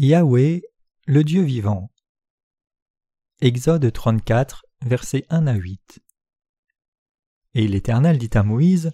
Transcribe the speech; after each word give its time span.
Yahweh, 0.00 0.62
le 1.08 1.24
Dieu 1.24 1.42
vivant. 1.42 1.90
Exode 3.40 3.92
34, 3.92 4.64
versets 4.86 5.26
1 5.28 5.48
à 5.48 5.54
8. 5.54 5.98
Et 7.54 7.66
l'Éternel 7.66 8.16
dit 8.16 8.30
à 8.34 8.44
Moïse 8.44 8.92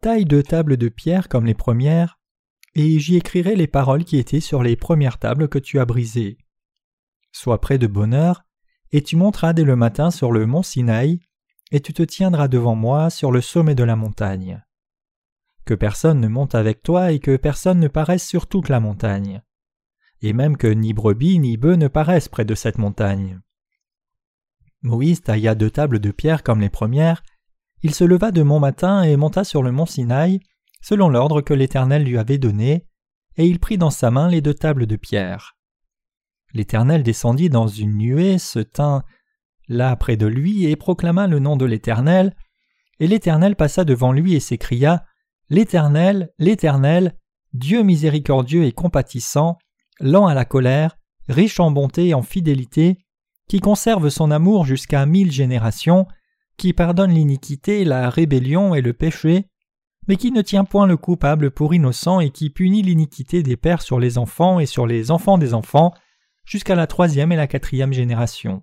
Taille 0.00 0.24
deux 0.24 0.42
tables 0.42 0.76
de 0.76 0.88
pierre 0.88 1.28
comme 1.28 1.46
les 1.46 1.54
premières, 1.54 2.18
et 2.74 2.98
j'y 2.98 3.14
écrirai 3.14 3.54
les 3.54 3.68
paroles 3.68 4.02
qui 4.02 4.16
étaient 4.16 4.40
sur 4.40 4.64
les 4.64 4.74
premières 4.74 5.18
tables 5.18 5.48
que 5.48 5.60
tu 5.60 5.78
as 5.78 5.84
brisées. 5.84 6.36
Sois 7.30 7.60
près 7.60 7.78
de 7.78 7.86
bonne 7.86 8.12
heure, 8.12 8.42
et 8.90 9.04
tu 9.04 9.14
monteras 9.14 9.52
dès 9.52 9.62
le 9.62 9.76
matin 9.76 10.10
sur 10.10 10.32
le 10.32 10.46
mont 10.46 10.64
Sinaï, 10.64 11.20
et 11.70 11.78
tu 11.78 11.92
te 11.92 12.02
tiendras 12.02 12.48
devant 12.48 12.74
moi 12.74 13.08
sur 13.08 13.30
le 13.30 13.40
sommet 13.40 13.76
de 13.76 13.84
la 13.84 13.94
montagne. 13.94 14.64
Que 15.64 15.74
personne 15.74 16.18
ne 16.18 16.26
monte 16.26 16.56
avec 16.56 16.82
toi 16.82 17.12
et 17.12 17.20
que 17.20 17.36
personne 17.36 17.78
ne 17.78 17.86
paraisse 17.86 18.26
sur 18.26 18.48
toute 18.48 18.68
la 18.68 18.80
montagne 18.80 19.40
et 20.24 20.32
même 20.32 20.56
que 20.56 20.66
ni 20.66 20.92
brebis 20.92 21.38
ni 21.38 21.56
bœufs 21.56 21.76
ne 21.76 21.88
paraissent 21.88 22.28
près 22.28 22.44
de 22.44 22.54
cette 22.54 22.78
montagne. 22.78 23.40
Moïse 24.82 25.22
tailla 25.22 25.54
deux 25.54 25.70
tables 25.70 25.98
de 25.98 26.10
pierre 26.10 26.42
comme 26.42 26.60
les 26.60 26.70
premières, 26.70 27.22
il 27.82 27.94
se 27.94 28.04
leva 28.04 28.30
de 28.30 28.42
mon 28.42 28.60
matin 28.60 29.02
et 29.02 29.16
monta 29.16 29.44
sur 29.44 29.62
le 29.62 29.70
mont 29.70 29.86
Sinaï, 29.86 30.40
selon 30.80 31.08
l'ordre 31.08 31.42
que 31.42 31.54
l'Éternel 31.54 32.04
lui 32.04 32.16
avait 32.16 32.38
donné, 32.38 32.86
et 33.36 33.46
il 33.46 33.58
prit 33.58 33.78
dans 33.78 33.90
sa 33.90 34.10
main 34.10 34.28
les 34.28 34.40
deux 34.40 34.54
tables 34.54 34.86
de 34.86 34.96
pierre. 34.96 35.56
L'Éternel 36.54 37.02
descendit 37.02 37.50
dans 37.50 37.66
une 37.66 37.96
nuée, 37.96 38.38
se 38.38 38.60
tint 38.60 39.02
là 39.68 39.96
près 39.96 40.16
de 40.16 40.26
lui 40.26 40.66
et 40.66 40.76
proclama 40.76 41.26
le 41.26 41.38
nom 41.38 41.56
de 41.56 41.64
l'Éternel, 41.64 42.34
et 43.00 43.06
l'Éternel 43.06 43.56
passa 43.56 43.84
devant 43.84 44.12
lui 44.12 44.34
et 44.34 44.40
s'écria 44.40 45.04
L'Éternel, 45.50 46.32
l'Éternel, 46.38 47.18
Dieu 47.52 47.82
miséricordieux 47.82 48.64
et 48.64 48.72
compatissant, 48.72 49.58
lent 50.00 50.26
à 50.26 50.34
la 50.34 50.44
colère, 50.44 50.96
riche 51.28 51.60
en 51.60 51.70
bonté 51.70 52.08
et 52.08 52.14
en 52.14 52.22
fidélité, 52.22 52.98
qui 53.48 53.60
conserve 53.60 54.08
son 54.08 54.30
amour 54.30 54.64
jusqu'à 54.64 55.04
mille 55.06 55.32
générations, 55.32 56.06
qui 56.56 56.72
pardonne 56.72 57.12
l'iniquité, 57.12 57.84
la 57.84 58.10
rébellion 58.10 58.74
et 58.74 58.80
le 58.80 58.92
péché, 58.92 59.46
mais 60.06 60.16
qui 60.16 60.32
ne 60.32 60.42
tient 60.42 60.64
point 60.64 60.86
le 60.86 60.96
coupable 60.96 61.50
pour 61.50 61.74
innocent 61.74 62.20
et 62.20 62.30
qui 62.30 62.50
punit 62.50 62.82
l'iniquité 62.82 63.42
des 63.42 63.56
pères 63.56 63.82
sur 63.82 63.98
les 63.98 64.18
enfants 64.18 64.60
et 64.60 64.66
sur 64.66 64.86
les 64.86 65.10
enfants 65.10 65.38
des 65.38 65.54
enfants, 65.54 65.94
jusqu'à 66.44 66.74
la 66.74 66.86
troisième 66.86 67.32
et 67.32 67.36
la 67.36 67.46
quatrième 67.46 67.92
génération. 67.92 68.62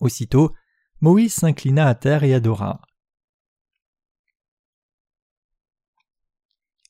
Aussitôt, 0.00 0.54
Moïse 1.00 1.34
s'inclina 1.34 1.86
à 1.86 1.94
terre 1.94 2.24
et 2.24 2.34
adora. 2.34 2.80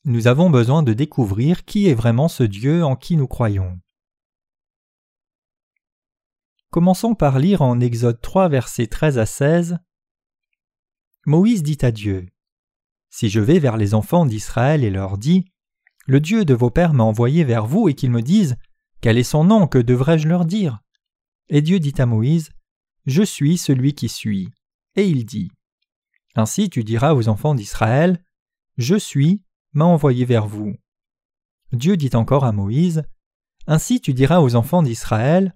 Nous 0.08 0.26
avons 0.26 0.48
besoin 0.48 0.82
de 0.82 0.94
découvrir 0.94 1.66
qui 1.66 1.86
est 1.86 1.94
vraiment 1.94 2.28
ce 2.28 2.42
Dieu 2.42 2.82
en 2.82 2.96
qui 2.96 3.14
nous 3.14 3.26
croyons. 3.26 3.78
Commençons 6.70 7.14
par 7.14 7.38
lire 7.38 7.60
en 7.60 7.78
Exode 7.78 8.18
3 8.22 8.48
versets 8.48 8.86
13 8.86 9.18
à 9.18 9.26
16. 9.26 9.78
Moïse 11.26 11.62
dit 11.62 11.76
à 11.82 11.90
Dieu 11.90 12.26
Si 13.10 13.28
je 13.28 13.40
vais 13.40 13.58
vers 13.58 13.76
les 13.76 13.92
enfants 13.92 14.24
d'Israël 14.24 14.82
et 14.82 14.88
leur 14.88 15.18
dis 15.18 15.44
Le 16.06 16.20
Dieu 16.20 16.46
de 16.46 16.54
vos 16.54 16.70
pères 16.70 16.94
m'a 16.94 17.04
envoyé 17.04 17.44
vers 17.44 17.66
vous 17.66 17.90
et 17.90 17.94
qu'ils 17.94 18.10
me 18.10 18.22
disent 18.22 18.56
Quel 19.02 19.18
est 19.18 19.22
son 19.22 19.44
nom? 19.44 19.66
Que 19.66 19.76
devrais-je 19.76 20.26
leur 20.26 20.46
dire? 20.46 20.80
Et 21.50 21.60
Dieu 21.60 21.80
dit 21.80 21.94
à 21.98 22.06
Moïse 22.06 22.48
Je 23.04 23.22
suis 23.22 23.58
celui 23.58 23.92
qui 23.92 24.08
suis. 24.08 24.48
Et 24.96 25.06
il 25.06 25.26
dit 25.26 25.50
Ainsi 26.34 26.70
tu 26.70 26.82
diras 26.82 27.12
aux 27.12 27.28
enfants 27.28 27.54
d'Israël 27.54 28.24
Je 28.78 28.96
suis 28.96 29.42
m'a 29.72 29.84
envoyé 29.84 30.24
vers 30.24 30.46
vous. 30.46 30.76
Dieu 31.72 31.96
dit 31.96 32.10
encore 32.14 32.44
à 32.44 32.52
Moïse 32.52 33.04
Ainsi 33.66 34.00
tu 34.00 34.14
diras 34.14 34.40
aux 34.40 34.54
enfants 34.54 34.82
d'Israël 34.82 35.54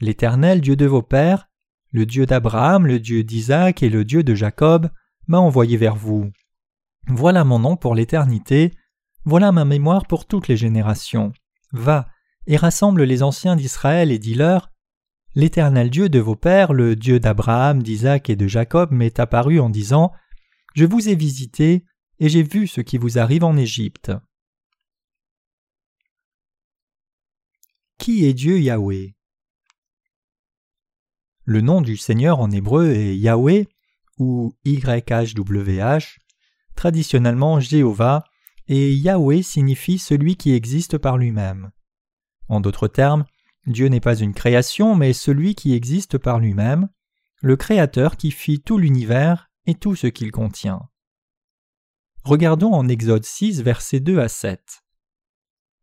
L'Éternel 0.00 0.60
Dieu 0.60 0.76
de 0.76 0.86
vos 0.86 1.02
pères, 1.02 1.48
le 1.92 2.06
Dieu 2.06 2.26
d'Abraham, 2.26 2.86
le 2.86 2.98
Dieu 2.98 3.22
d'Isaac 3.22 3.82
et 3.82 3.88
le 3.88 4.04
Dieu 4.04 4.24
de 4.24 4.34
Jacob, 4.34 4.90
m'a 5.28 5.38
envoyé 5.38 5.76
vers 5.76 5.94
vous. 5.94 6.30
Voilà 7.06 7.44
mon 7.44 7.60
nom 7.60 7.76
pour 7.76 7.94
l'éternité, 7.94 8.72
voilà 9.24 9.52
ma 9.52 9.64
mémoire 9.64 10.06
pour 10.06 10.26
toutes 10.26 10.48
les 10.48 10.56
générations. 10.56 11.32
Va 11.72 12.08
et 12.46 12.56
rassemble 12.56 13.04
les 13.04 13.22
anciens 13.22 13.56
d'Israël 13.56 14.10
et 14.10 14.18
dis-leur 14.18 14.70
L'Éternel 15.36 15.90
Dieu 15.90 16.08
de 16.08 16.20
vos 16.20 16.36
pères, 16.36 16.72
le 16.72 16.94
Dieu 16.94 17.18
d'Abraham, 17.18 17.82
d'Isaac 17.82 18.30
et 18.30 18.36
de 18.36 18.46
Jacob 18.46 18.92
m'est 18.92 19.18
apparu 19.18 19.58
en 19.60 19.70
disant 19.70 20.12
Je 20.74 20.84
vous 20.84 21.08
ai 21.08 21.14
visité, 21.14 21.84
et 22.18 22.28
j'ai 22.28 22.42
vu 22.42 22.66
ce 22.66 22.80
qui 22.80 22.98
vous 22.98 23.18
arrive 23.18 23.44
en 23.44 23.56
Égypte. 23.56 24.12
Qui 27.98 28.24
est 28.26 28.34
Dieu 28.34 28.60
Yahweh? 28.60 29.14
Le 31.44 31.60
nom 31.60 31.80
du 31.80 31.96
Seigneur 31.96 32.40
en 32.40 32.50
hébreu 32.50 32.90
est 32.90 33.16
Yahweh 33.16 33.68
ou 34.18 34.54
YHWH, 34.64 36.18
traditionnellement 36.74 37.60
Jéhovah, 37.60 38.24
et 38.66 38.94
Yahweh 38.94 39.42
signifie 39.42 39.98
celui 39.98 40.36
qui 40.36 40.52
existe 40.52 40.98
par 40.98 41.18
lui-même. 41.18 41.70
En 42.48 42.60
d'autres 42.60 42.88
termes, 42.88 43.24
Dieu 43.66 43.88
n'est 43.88 44.00
pas 44.00 44.16
une 44.16 44.34
création, 44.34 44.94
mais 44.94 45.12
celui 45.12 45.54
qui 45.54 45.74
existe 45.74 46.18
par 46.18 46.38
lui-même, 46.38 46.88
le 47.40 47.56
Créateur 47.56 48.16
qui 48.16 48.30
fit 48.30 48.60
tout 48.60 48.78
l'univers 48.78 49.50
et 49.66 49.74
tout 49.74 49.96
ce 49.96 50.06
qu'il 50.06 50.30
contient. 50.30 50.88
Regardons 52.24 52.72
en 52.72 52.88
Exode 52.88 53.26
6, 53.26 53.60
versets 53.60 54.00
2 54.00 54.18
à 54.18 54.28
7. 54.28 54.82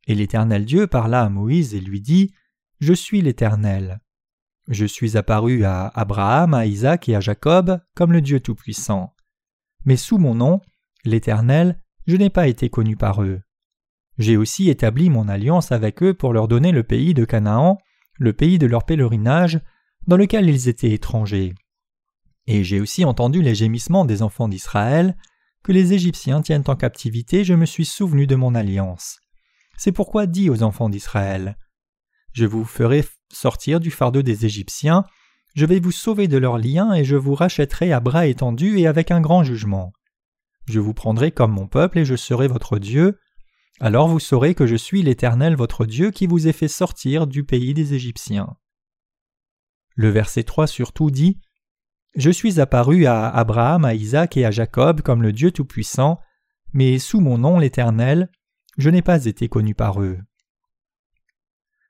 Et 0.08 0.16
l'Éternel 0.16 0.66
Dieu 0.66 0.88
parla 0.88 1.22
à 1.22 1.30
Moïse 1.30 1.76
et 1.76 1.80
lui 1.80 2.02
dit 2.02 2.34
Je 2.80 2.94
suis 2.94 3.22
l'Éternel. 3.22 4.02
Je 4.68 4.88
suis 4.88 5.18
apparu 5.18 5.66
à 5.66 5.90
Abraham, 5.90 6.56
à 6.56 6.66
Isaac 6.66 7.08
et 7.10 7.16
à 7.16 7.20
Jacob 7.20 7.80
comme 7.94 8.12
le 8.12 8.22
Dieu 8.22 8.40
Tout-Puissant. 8.40 9.14
Mais 9.86 9.98
sous 9.98 10.18
mon 10.18 10.34
nom, 10.34 10.62
l'Éternel, 11.06 11.80
je 12.08 12.16
n'ai 12.16 12.32
pas 12.32 12.48
été 12.48 12.72
connu 12.72 12.98
par 12.98 13.22
eux. 13.22 13.42
J'ai 14.18 14.36
aussi 14.36 14.68
établi 14.72 15.12
mon 15.12 15.28
alliance 15.28 15.72
avec 15.72 16.02
eux 16.02 16.16
pour 16.16 16.34
leur 16.34 16.48
donner 16.48 16.72
le 16.72 16.82
pays 16.82 17.14
de 17.14 17.24
Canaan, 17.24 17.78
le 18.18 18.34
pays 18.34 18.58
de 18.58 18.66
leur 18.66 18.86
pèlerinage, 18.86 19.60
dans 20.08 20.18
lequel 20.18 20.50
ils 20.50 20.70
étaient 20.70 20.92
étrangers. 20.92 21.54
Et 22.48 22.64
j'ai 22.64 22.82
aussi 22.82 23.06
entendu 23.06 23.44
les 23.44 23.54
gémissements 23.54 24.06
des 24.06 24.24
enfants 24.24 24.48
d'Israël, 24.48 25.16
que 25.64 25.72
les 25.72 25.94
Égyptiens 25.94 26.42
tiennent 26.42 26.64
en 26.68 26.76
captivité, 26.76 27.44
je 27.44 27.54
me 27.54 27.66
suis 27.66 27.86
souvenu 27.86 28.28
de 28.28 28.36
mon 28.36 28.56
alliance. 28.56 29.20
C'est 29.78 29.92
pourquoi 29.92 30.28
dis 30.28 30.50
aux 30.50 30.64
enfants 30.64 30.90
d'Israël 30.90 31.58
Je 32.34 32.46
vous 32.46 32.66
ferai 32.66 33.06
sortir 33.32 33.80
du 33.80 33.92
fardeau 33.92 34.22
des 34.22 34.46
Égyptiens, 34.46 35.06
je 35.54 35.66
vais 35.66 35.80
vous 35.80 35.92
sauver 35.92 36.28
de 36.28 36.38
leurs 36.38 36.58
liens 36.58 36.94
et 36.94 37.04
je 37.04 37.16
vous 37.16 37.36
rachèterai 37.36 37.92
à 37.92 38.00
bras 38.00 38.28
étendus 38.28 38.80
et 38.80 38.88
avec 38.88 39.12
un 39.12 39.20
grand 39.20 39.44
jugement. 39.44 39.92
Je 40.66 40.80
vous 40.80 40.94
prendrai 40.94 41.32
comme 41.32 41.52
mon 41.52 41.68
peuple 41.68 42.00
et 42.00 42.06
je 42.06 42.16
serai 42.16 42.48
votre 42.48 42.80
Dieu. 42.80 43.20
Alors 43.80 44.08
vous 44.08 44.20
saurez 44.20 44.56
que 44.56 44.68
je 44.68 44.76
suis 44.76 45.02
l'Éternel 45.02 45.56
votre 45.56 45.86
Dieu 45.86 46.12
qui 46.12 46.28
vous 46.28 46.48
ai 46.48 46.54
fait 46.54 46.68
sortir 46.68 47.28
du 47.28 47.44
pays 47.44 47.74
des 47.74 47.94
Égyptiens. 47.94 48.56
Le 49.96 50.10
verset 50.10 50.44
3 50.44 50.68
surtout 50.68 51.12
dit 51.12 51.42
je 52.16 52.30
suis 52.30 52.60
apparu 52.60 53.06
à 53.06 53.30
Abraham, 53.30 53.86
à 53.86 53.94
Isaac 53.94 54.38
et 54.38 54.46
à 54.46 54.52
Jacob 54.52 55.02
comme 55.02 55.22
le 55.22 55.32
Dieu 55.32 55.52
Tout-Puissant, 55.52 56.20
mais 56.74 57.00
sous 57.00 57.22
mon 57.22 57.38
nom 57.38 57.60
l'Éternel, 57.60 58.30
je 58.78 58.90
n'ai 58.90 59.02
pas 59.02 59.26
été 59.26 59.50
connu 59.50 59.76
par 59.76 60.02
eux. 60.02 60.20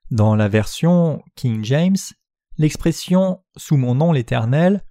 Dans 0.10 0.36
la 0.36 0.48
version 0.48 1.22
King 1.36 1.64
James, 1.64 1.98
l'expression 2.58 3.44
sous 3.56 3.78
mon 3.78 3.96
nom 3.96 4.12
l'Éternel 4.12 4.84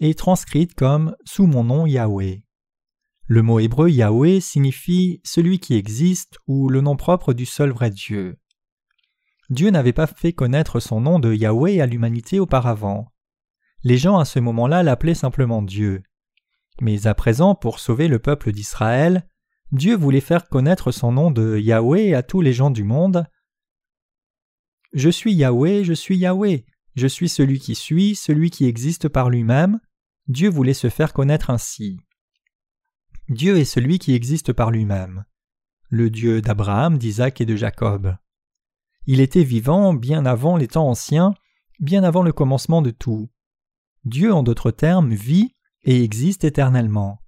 est 0.00 0.18
transcrite 0.18 0.74
comme 0.74 1.14
sous 1.24 1.46
mon 1.46 1.64
nom 1.64 1.86
Yahweh. 1.86 2.42
Le 3.26 3.42
mot 3.42 3.60
hébreu 3.60 3.88
Yahweh 3.88 4.40
signifie 4.40 5.20
celui 5.24 5.58
qui 5.58 5.76
existe 5.76 6.38
ou 6.46 6.68
le 6.68 6.80
nom 6.80 6.96
propre 6.96 7.32
du 7.32 7.46
seul 7.46 7.70
vrai 7.70 7.90
Dieu. 7.90 8.38
Dieu 9.48 9.70
n'avait 9.70 9.92
pas 9.92 10.06
fait 10.06 10.32
connaître 10.32 10.80
son 10.80 11.00
nom 11.00 11.18
de 11.18 11.32
Yahweh 11.32 11.80
à 11.80 11.86
l'humanité 11.86 12.40
auparavant. 12.40 13.13
Les 13.84 13.98
gens 13.98 14.18
à 14.18 14.24
ce 14.24 14.38
moment-là 14.40 14.82
l'appelaient 14.82 15.14
simplement 15.14 15.62
Dieu. 15.62 16.02
Mais 16.80 17.06
à 17.06 17.14
présent, 17.14 17.54
pour 17.54 17.78
sauver 17.78 18.08
le 18.08 18.18
peuple 18.18 18.50
d'Israël, 18.50 19.28
Dieu 19.72 19.94
voulait 19.94 20.20
faire 20.20 20.48
connaître 20.48 20.90
son 20.90 21.12
nom 21.12 21.30
de 21.30 21.58
Yahweh 21.58 22.14
à 22.14 22.22
tous 22.22 22.40
les 22.40 22.54
gens 22.54 22.70
du 22.70 22.82
monde. 22.82 23.26
Je 24.94 25.10
suis 25.10 25.34
Yahweh, 25.34 25.84
je 25.84 25.92
suis 25.92 26.16
Yahweh, 26.16 26.64
je 26.94 27.06
suis 27.06 27.28
celui 27.28 27.58
qui 27.58 27.74
suis, 27.74 28.14
celui 28.14 28.50
qui 28.50 28.64
existe 28.66 29.08
par 29.08 29.28
lui-même. 29.28 29.80
Dieu 30.28 30.48
voulait 30.48 30.74
se 30.74 30.88
faire 30.88 31.12
connaître 31.12 31.50
ainsi. 31.50 31.98
Dieu 33.28 33.58
est 33.58 33.64
celui 33.64 33.98
qui 33.98 34.14
existe 34.14 34.52
par 34.52 34.70
lui-même, 34.70 35.24
le 35.88 36.08
Dieu 36.08 36.40
d'Abraham, 36.40 36.98
d'Isaac 36.98 37.40
et 37.40 37.46
de 37.46 37.56
Jacob. 37.56 38.16
Il 39.06 39.20
était 39.20 39.44
vivant 39.44 39.92
bien 39.92 40.24
avant 40.24 40.56
les 40.56 40.68
temps 40.68 40.88
anciens, 40.88 41.34
bien 41.80 42.04
avant 42.04 42.22
le 42.22 42.32
commencement 42.32 42.80
de 42.80 42.90
tout. 42.90 43.28
Dieu, 44.04 44.32
en 44.32 44.42
d'autres 44.42 44.70
termes, 44.70 45.14
vit 45.14 45.54
et 45.84 46.02
existe 46.02 46.44
éternellement. 46.44 47.20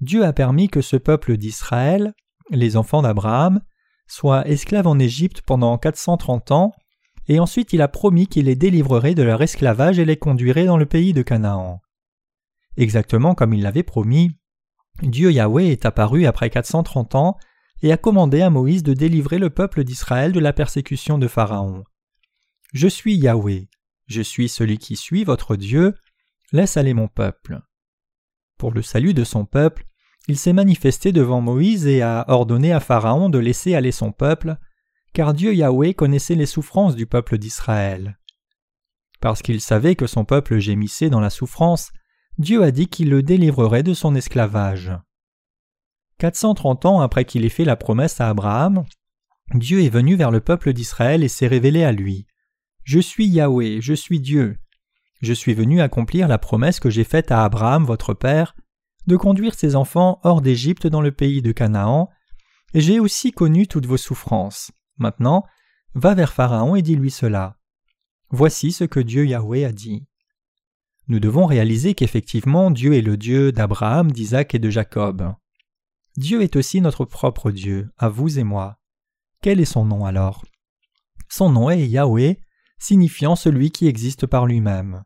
Dieu 0.00 0.24
a 0.24 0.32
permis 0.32 0.68
que 0.68 0.80
ce 0.80 0.96
peuple 0.96 1.36
d'Israël, 1.36 2.14
les 2.50 2.76
enfants 2.76 3.02
d'Abraham, 3.02 3.60
soit 4.06 4.46
esclaves 4.48 4.86
en 4.86 4.98
Égypte 4.98 5.42
pendant 5.42 5.76
430 5.76 6.52
ans, 6.52 6.72
et 7.26 7.40
ensuite 7.40 7.72
il 7.72 7.82
a 7.82 7.88
promis 7.88 8.26
qu'il 8.26 8.46
les 8.46 8.56
délivrerait 8.56 9.14
de 9.14 9.22
leur 9.22 9.42
esclavage 9.42 9.98
et 9.98 10.04
les 10.04 10.16
conduirait 10.16 10.64
dans 10.64 10.78
le 10.78 10.86
pays 10.86 11.12
de 11.12 11.22
Canaan. 11.22 11.80
Exactement 12.76 13.34
comme 13.34 13.52
il 13.52 13.62
l'avait 13.62 13.82
promis, 13.82 14.30
Dieu 15.02 15.30
Yahweh 15.30 15.68
est 15.68 15.84
apparu 15.84 16.26
après 16.26 16.48
430 16.48 17.14
ans 17.14 17.36
et 17.82 17.92
a 17.92 17.96
commandé 17.96 18.40
à 18.40 18.50
Moïse 18.50 18.82
de 18.82 18.94
délivrer 18.94 19.38
le 19.38 19.50
peuple 19.50 19.84
d'Israël 19.84 20.32
de 20.32 20.40
la 20.40 20.52
persécution 20.52 21.18
de 21.18 21.28
Pharaon. 21.28 21.84
Je 22.72 22.88
suis 22.88 23.16
Yahweh, 23.16 23.68
je 24.08 24.22
suis 24.22 24.48
celui 24.48 24.78
qui 24.78 24.96
suit 24.96 25.24
votre 25.24 25.54
Dieu, 25.54 25.94
laisse 26.52 26.76
aller 26.76 26.94
mon 26.94 27.08
peuple. 27.08 27.60
Pour 28.58 28.72
le 28.72 28.82
salut 28.82 29.14
de 29.14 29.22
son 29.22 29.44
peuple, 29.44 29.86
il 30.26 30.36
s'est 30.36 30.52
manifesté 30.52 31.12
devant 31.12 31.40
Moïse 31.40 31.86
et 31.86 32.02
a 32.02 32.24
ordonné 32.28 32.72
à 32.72 32.80
Pharaon 32.80 33.28
de 33.28 33.38
laisser 33.38 33.74
aller 33.74 33.92
son 33.92 34.12
peuple, 34.12 34.56
car 35.12 35.32
Dieu 35.32 35.54
Yahweh 35.54 35.94
connaissait 35.94 36.34
les 36.34 36.46
souffrances 36.46 36.96
du 36.96 37.06
peuple 37.06 37.38
d'Israël. 37.38 38.18
Parce 39.20 39.42
qu'il 39.42 39.60
savait 39.60 39.94
que 39.94 40.06
son 40.06 40.24
peuple 40.24 40.58
gémissait 40.58 41.10
dans 41.10 41.20
la 41.20 41.30
souffrance, 41.30 41.90
Dieu 42.38 42.62
a 42.62 42.70
dit 42.70 42.88
qu'il 42.88 43.10
le 43.10 43.22
délivrerait 43.22 43.82
de 43.82 43.94
son 43.94 44.14
esclavage. 44.14 44.92
430 46.18 46.86
ans 46.86 47.00
après 47.00 47.24
qu'il 47.24 47.44
ait 47.44 47.50
fait 47.50 47.64
la 47.64 47.76
promesse 47.76 48.20
à 48.20 48.28
Abraham, 48.28 48.84
Dieu 49.54 49.82
est 49.82 49.88
venu 49.88 50.14
vers 50.14 50.30
le 50.30 50.40
peuple 50.40 50.72
d'Israël 50.72 51.24
et 51.24 51.28
s'est 51.28 51.46
révélé 51.46 51.84
à 51.84 51.92
lui. 51.92 52.26
Je 52.88 53.00
suis 53.00 53.26
Yahweh, 53.26 53.82
je 53.82 53.92
suis 53.92 54.18
Dieu. 54.18 54.56
Je 55.20 55.34
suis 55.34 55.52
venu 55.52 55.82
accomplir 55.82 56.26
la 56.26 56.38
promesse 56.38 56.80
que 56.80 56.88
j'ai 56.88 57.04
faite 57.04 57.30
à 57.30 57.44
Abraham 57.44 57.84
votre 57.84 58.14
père, 58.14 58.56
de 59.06 59.14
conduire 59.14 59.54
ses 59.54 59.76
enfants 59.76 60.20
hors 60.22 60.40
d'Égypte 60.40 60.86
dans 60.86 61.02
le 61.02 61.12
pays 61.12 61.42
de 61.42 61.52
Canaan, 61.52 62.08
et 62.72 62.80
j'ai 62.80 62.98
aussi 62.98 63.30
connu 63.30 63.66
toutes 63.66 63.84
vos 63.84 63.98
souffrances. 63.98 64.70
Maintenant, 64.96 65.44
va 65.92 66.14
vers 66.14 66.32
Pharaon 66.32 66.76
et 66.76 66.80
dis-lui 66.80 67.10
cela. 67.10 67.58
Voici 68.30 68.72
ce 68.72 68.84
que 68.84 69.00
Dieu 69.00 69.26
Yahweh 69.26 69.66
a 69.66 69.72
dit. 69.72 70.06
Nous 71.08 71.20
devons 71.20 71.44
réaliser 71.44 71.92
qu'effectivement 71.92 72.70
Dieu 72.70 72.94
est 72.94 73.02
le 73.02 73.18
Dieu 73.18 73.52
d'Abraham, 73.52 74.10
d'Isaac 74.10 74.54
et 74.54 74.58
de 74.58 74.70
Jacob. 74.70 75.34
Dieu 76.16 76.40
est 76.40 76.56
aussi 76.56 76.80
notre 76.80 77.04
propre 77.04 77.50
Dieu, 77.50 77.90
à 77.98 78.08
vous 78.08 78.38
et 78.38 78.44
moi. 78.44 78.78
Quel 79.42 79.60
est 79.60 79.66
son 79.66 79.84
nom 79.84 80.06
alors? 80.06 80.42
Son 81.28 81.50
nom 81.50 81.68
est 81.68 81.86
Yahweh, 81.86 82.40
signifiant 82.78 83.36
celui 83.36 83.70
qui 83.70 83.86
existe 83.86 84.26
par 84.26 84.46
lui-même. 84.46 85.04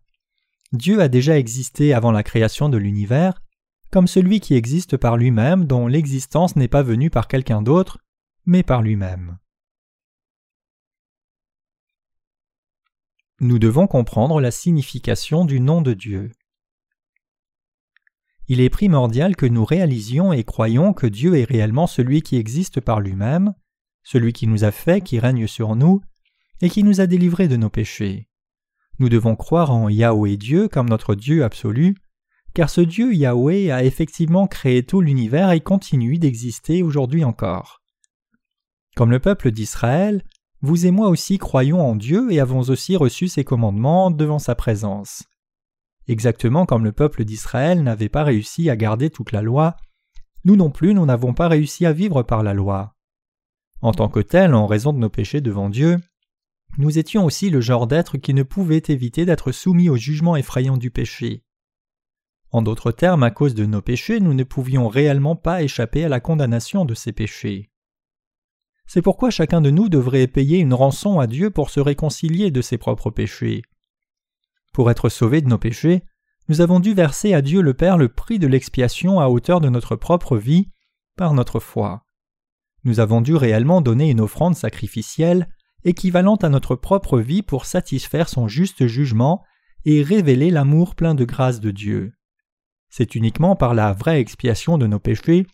Dieu 0.72 1.00
a 1.00 1.08
déjà 1.08 1.38
existé 1.38 1.92
avant 1.92 2.12
la 2.12 2.22
création 2.22 2.68
de 2.68 2.78
l'univers, 2.78 3.42
comme 3.90 4.06
celui 4.06 4.40
qui 4.40 4.54
existe 4.54 4.96
par 4.96 5.16
lui-même 5.16 5.66
dont 5.66 5.86
l'existence 5.86 6.56
n'est 6.56 6.68
pas 6.68 6.82
venue 6.82 7.10
par 7.10 7.28
quelqu'un 7.28 7.60
d'autre, 7.60 7.98
mais 8.46 8.62
par 8.62 8.82
lui-même. 8.82 9.38
Nous 13.40 13.58
devons 13.58 13.86
comprendre 13.86 14.40
la 14.40 14.50
signification 14.50 15.44
du 15.44 15.60
nom 15.60 15.82
de 15.82 15.94
Dieu. 15.94 16.30
Il 18.48 18.60
est 18.60 18.70
primordial 18.70 19.36
que 19.36 19.46
nous 19.46 19.64
réalisions 19.64 20.32
et 20.32 20.44
croyions 20.44 20.92
que 20.92 21.06
Dieu 21.06 21.36
est 21.36 21.44
réellement 21.44 21.86
celui 21.86 22.22
qui 22.22 22.36
existe 22.36 22.80
par 22.80 23.00
lui-même, 23.00 23.54
celui 24.04 24.32
qui 24.32 24.46
nous 24.46 24.64
a 24.64 24.70
fait, 24.70 25.00
qui 25.00 25.18
règne 25.18 25.46
sur 25.46 25.76
nous, 25.76 26.02
et 26.62 26.70
qui 26.70 26.84
nous 26.84 27.00
a 27.00 27.06
délivrés 27.06 27.48
de 27.48 27.56
nos 27.56 27.68
péchés. 27.68 28.28
Nous 28.98 29.08
devons 29.08 29.36
croire 29.36 29.72
en 29.72 29.88
Yahweh 29.88 30.36
Dieu 30.36 30.68
comme 30.68 30.88
notre 30.88 31.14
Dieu 31.14 31.44
absolu, 31.44 31.96
car 32.54 32.70
ce 32.70 32.80
Dieu 32.80 33.12
Yahweh 33.14 33.70
a 33.70 33.84
effectivement 33.84 34.46
créé 34.46 34.84
tout 34.84 35.00
l'univers 35.00 35.50
et 35.50 35.60
continue 35.60 36.18
d'exister 36.18 36.82
aujourd'hui 36.82 37.24
encore. 37.24 37.82
Comme 38.94 39.10
le 39.10 39.20
peuple 39.20 39.50
d'Israël, 39.50 40.22
vous 40.60 40.86
et 40.86 40.90
moi 40.90 41.08
aussi 41.08 41.38
croyons 41.38 41.80
en 41.80 41.96
Dieu 41.96 42.30
et 42.30 42.38
avons 42.38 42.60
aussi 42.60 42.96
reçu 42.96 43.26
ses 43.26 43.42
commandements 43.42 44.10
devant 44.10 44.38
sa 44.38 44.54
présence. 44.54 45.24
Exactement 46.06 46.66
comme 46.66 46.84
le 46.84 46.92
peuple 46.92 47.24
d'Israël 47.24 47.82
n'avait 47.82 48.08
pas 48.08 48.22
réussi 48.22 48.70
à 48.70 48.76
garder 48.76 49.10
toute 49.10 49.32
la 49.32 49.42
loi, 49.42 49.76
nous 50.44 50.56
non 50.56 50.70
plus 50.70 50.94
nous 50.94 51.06
n'avons 51.06 51.34
pas 51.34 51.48
réussi 51.48 51.86
à 51.86 51.92
vivre 51.92 52.22
par 52.22 52.42
la 52.42 52.54
loi. 52.54 52.94
En 53.80 53.92
tant 53.92 54.08
que 54.08 54.20
tel, 54.20 54.54
en 54.54 54.66
raison 54.66 54.92
de 54.92 54.98
nos 54.98 55.10
péchés 55.10 55.40
devant 55.40 55.70
Dieu, 55.70 55.98
nous 56.78 56.98
étions 56.98 57.24
aussi 57.24 57.50
le 57.50 57.60
genre 57.60 57.86
d'être 57.86 58.16
qui 58.16 58.34
ne 58.34 58.42
pouvait 58.42 58.82
éviter 58.88 59.24
d'être 59.24 59.52
soumis 59.52 59.88
au 59.88 59.96
jugement 59.96 60.36
effrayant 60.36 60.76
du 60.76 60.90
péché. 60.90 61.42
En 62.50 62.62
d'autres 62.62 62.92
termes, 62.92 63.22
à 63.22 63.30
cause 63.30 63.54
de 63.54 63.64
nos 63.64 63.82
péchés, 63.82 64.20
nous 64.20 64.34
ne 64.34 64.44
pouvions 64.44 64.88
réellement 64.88 65.36
pas 65.36 65.62
échapper 65.62 66.04
à 66.04 66.08
la 66.08 66.20
condamnation 66.20 66.84
de 66.84 66.94
ces 66.94 67.12
péchés. 67.12 67.70
C'est 68.86 69.02
pourquoi 69.02 69.30
chacun 69.30 69.60
de 69.60 69.70
nous 69.70 69.88
devrait 69.88 70.26
payer 70.26 70.58
une 70.58 70.74
rançon 70.74 71.18
à 71.18 71.26
Dieu 71.26 71.50
pour 71.50 71.70
se 71.70 71.80
réconcilier 71.80 72.50
de 72.50 72.60
ses 72.60 72.78
propres 72.78 73.10
péchés. 73.10 73.62
Pour 74.72 74.90
être 74.90 75.08
sauvés 75.08 75.40
de 75.40 75.48
nos 75.48 75.58
péchés, 75.58 76.02
nous 76.48 76.60
avons 76.60 76.80
dû 76.80 76.92
verser 76.92 77.32
à 77.34 77.40
Dieu 77.40 77.62
le 77.62 77.74
Père 77.74 77.96
le 77.96 78.08
prix 78.08 78.38
de 78.38 78.46
l'expiation 78.46 79.20
à 79.20 79.28
hauteur 79.28 79.60
de 79.60 79.68
notre 79.68 79.96
propre 79.96 80.36
vie 80.36 80.68
par 81.16 81.34
notre 81.34 81.60
foi. 81.60 82.04
Nous 82.84 83.00
avons 83.00 83.20
dû 83.20 83.36
réellement 83.36 83.80
donner 83.80 84.10
une 84.10 84.20
offrande 84.20 84.56
sacrificielle 84.56 85.48
équivalente 85.84 86.44
à 86.44 86.48
notre 86.48 86.76
propre 86.76 87.18
vie 87.18 87.42
pour 87.42 87.66
satisfaire 87.66 88.28
son 88.28 88.48
juste 88.48 88.86
jugement 88.86 89.42
et 89.84 90.02
révéler 90.02 90.50
l'amour 90.50 90.94
plein 90.94 91.14
de 91.14 91.24
grâce 91.24 91.60
de 91.60 91.70
Dieu. 91.70 92.12
C'est 92.88 93.14
uniquement 93.14 93.56
par 93.56 93.74
la 93.74 93.92
vraie 93.92 94.20
expiation 94.20 94.78
de 94.78 94.86
nos 94.86 94.98
péchés 94.98 95.46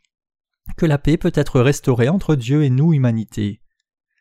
que 0.77 0.87
la 0.87 0.99
paix 0.99 1.17
peut 1.17 1.33
être 1.35 1.61
restaurée 1.61 2.09
entre 2.09 2.35
Dieu 2.35 2.63
et 2.63 2.71
nous, 2.71 2.93
humanité. 2.93 3.63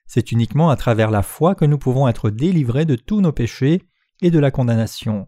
C'est 0.06 0.32
uniquement 0.32 0.70
à 0.70 0.78
travers 0.78 1.12
la 1.12 1.24
foi 1.24 1.56
que 1.56 1.66
nous 1.66 1.78
pouvons 1.78 2.08
être 2.08 2.30
délivrés 2.30 2.86
de 2.86 2.96
tous 2.96 3.20
nos 3.20 3.34
péchés 3.34 3.84
et 4.22 4.32
de 4.32 4.40
la 4.40 4.52
condamnation. 4.52 5.28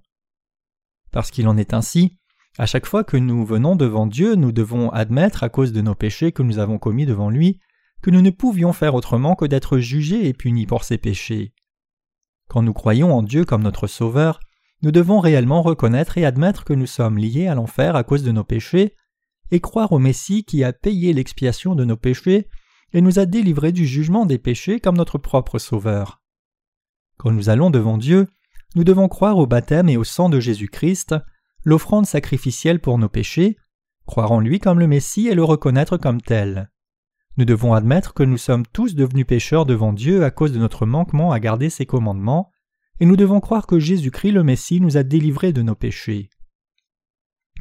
Parce 1.11 1.31
qu'il 1.31 1.47
en 1.47 1.57
est 1.57 1.73
ainsi, 1.73 2.17
à 2.57 2.65
chaque 2.65 2.85
fois 2.85 3.03
que 3.03 3.17
nous 3.17 3.45
venons 3.45 3.75
devant 3.75 4.07
Dieu, 4.07 4.35
nous 4.35 4.51
devons 4.51 4.89
admettre, 4.91 5.43
à 5.43 5.49
cause 5.49 5.73
de 5.73 5.81
nos 5.81 5.95
péchés 5.95 6.31
que 6.31 6.43
nous 6.43 6.59
avons 6.59 6.77
commis 6.77 7.05
devant 7.05 7.29
lui, 7.29 7.59
que 8.01 8.09
nous 8.09 8.21
ne 8.21 8.29
pouvions 8.29 8.73
faire 8.73 8.95
autrement 8.95 9.35
que 9.35 9.45
d'être 9.45 9.79
jugés 9.79 10.27
et 10.27 10.33
punis 10.33 10.65
pour 10.65 10.83
ces 10.83 10.97
péchés. 10.97 11.53
Quand 12.47 12.61
nous 12.61 12.73
croyons 12.73 13.13
en 13.13 13.23
Dieu 13.23 13.45
comme 13.45 13.63
notre 13.63 13.87
Sauveur, 13.87 14.39
nous 14.81 14.91
devons 14.91 15.19
réellement 15.19 15.61
reconnaître 15.61 16.17
et 16.17 16.25
admettre 16.25 16.63
que 16.63 16.73
nous 16.73 16.87
sommes 16.87 17.17
liés 17.17 17.47
à 17.47 17.55
l'enfer 17.55 17.95
à 17.95 18.03
cause 18.03 18.23
de 18.23 18.31
nos 18.31 18.43
péchés, 18.43 18.95
et 19.51 19.59
croire 19.59 19.91
au 19.91 19.99
Messie 19.99 20.43
qui 20.43 20.63
a 20.63 20.73
payé 20.73 21.11
l'expiation 21.13 21.75
de 21.75 21.83
nos 21.83 21.97
péchés 21.97 22.47
et 22.93 23.01
nous 23.01 23.19
a 23.19 23.25
délivrés 23.25 23.71
du 23.71 23.85
jugement 23.85 24.25
des 24.25 24.37
péchés 24.37 24.79
comme 24.79 24.97
notre 24.97 25.17
propre 25.17 25.59
Sauveur. 25.59 26.21
Quand 27.17 27.31
nous 27.31 27.49
allons 27.49 27.69
devant 27.69 27.97
Dieu, 27.97 28.27
nous 28.75 28.83
devons 28.83 29.07
croire 29.07 29.37
au 29.37 29.47
baptême 29.47 29.89
et 29.89 29.97
au 29.97 30.03
sang 30.03 30.29
de 30.29 30.39
Jésus-Christ, 30.39 31.15
l'offrande 31.63 32.05
sacrificielle 32.05 32.79
pour 32.79 32.97
nos 32.97 33.09
péchés, 33.09 33.57
croire 34.05 34.31
en 34.31 34.39
lui 34.39 34.59
comme 34.59 34.79
le 34.79 34.87
Messie 34.87 35.27
et 35.27 35.35
le 35.35 35.43
reconnaître 35.43 35.97
comme 35.97 36.21
tel. 36.21 36.69
Nous 37.39 37.45
devons 37.45 37.73
admettre 37.73 38.13
que 38.13 38.23
nous 38.23 38.37
sommes 38.37 38.65
tous 38.65 38.95
devenus 38.95 39.25
pécheurs 39.25 39.65
devant 39.65 39.93
Dieu 39.93 40.25
à 40.25 40.29
cause 40.29 40.51
de 40.51 40.59
notre 40.59 40.85
manquement 40.85 41.31
à 41.31 41.39
garder 41.39 41.69
ses 41.69 41.85
commandements, 41.85 42.51
et 42.99 43.05
nous 43.05 43.15
devons 43.15 43.39
croire 43.39 43.65
que 43.65 43.79
Jésus-Christ 43.79 44.33
le 44.33 44.43
Messie 44.43 44.81
nous 44.81 44.97
a 44.97 45.03
délivrés 45.03 45.53
de 45.53 45.61
nos 45.61 45.73
péchés. 45.73 46.29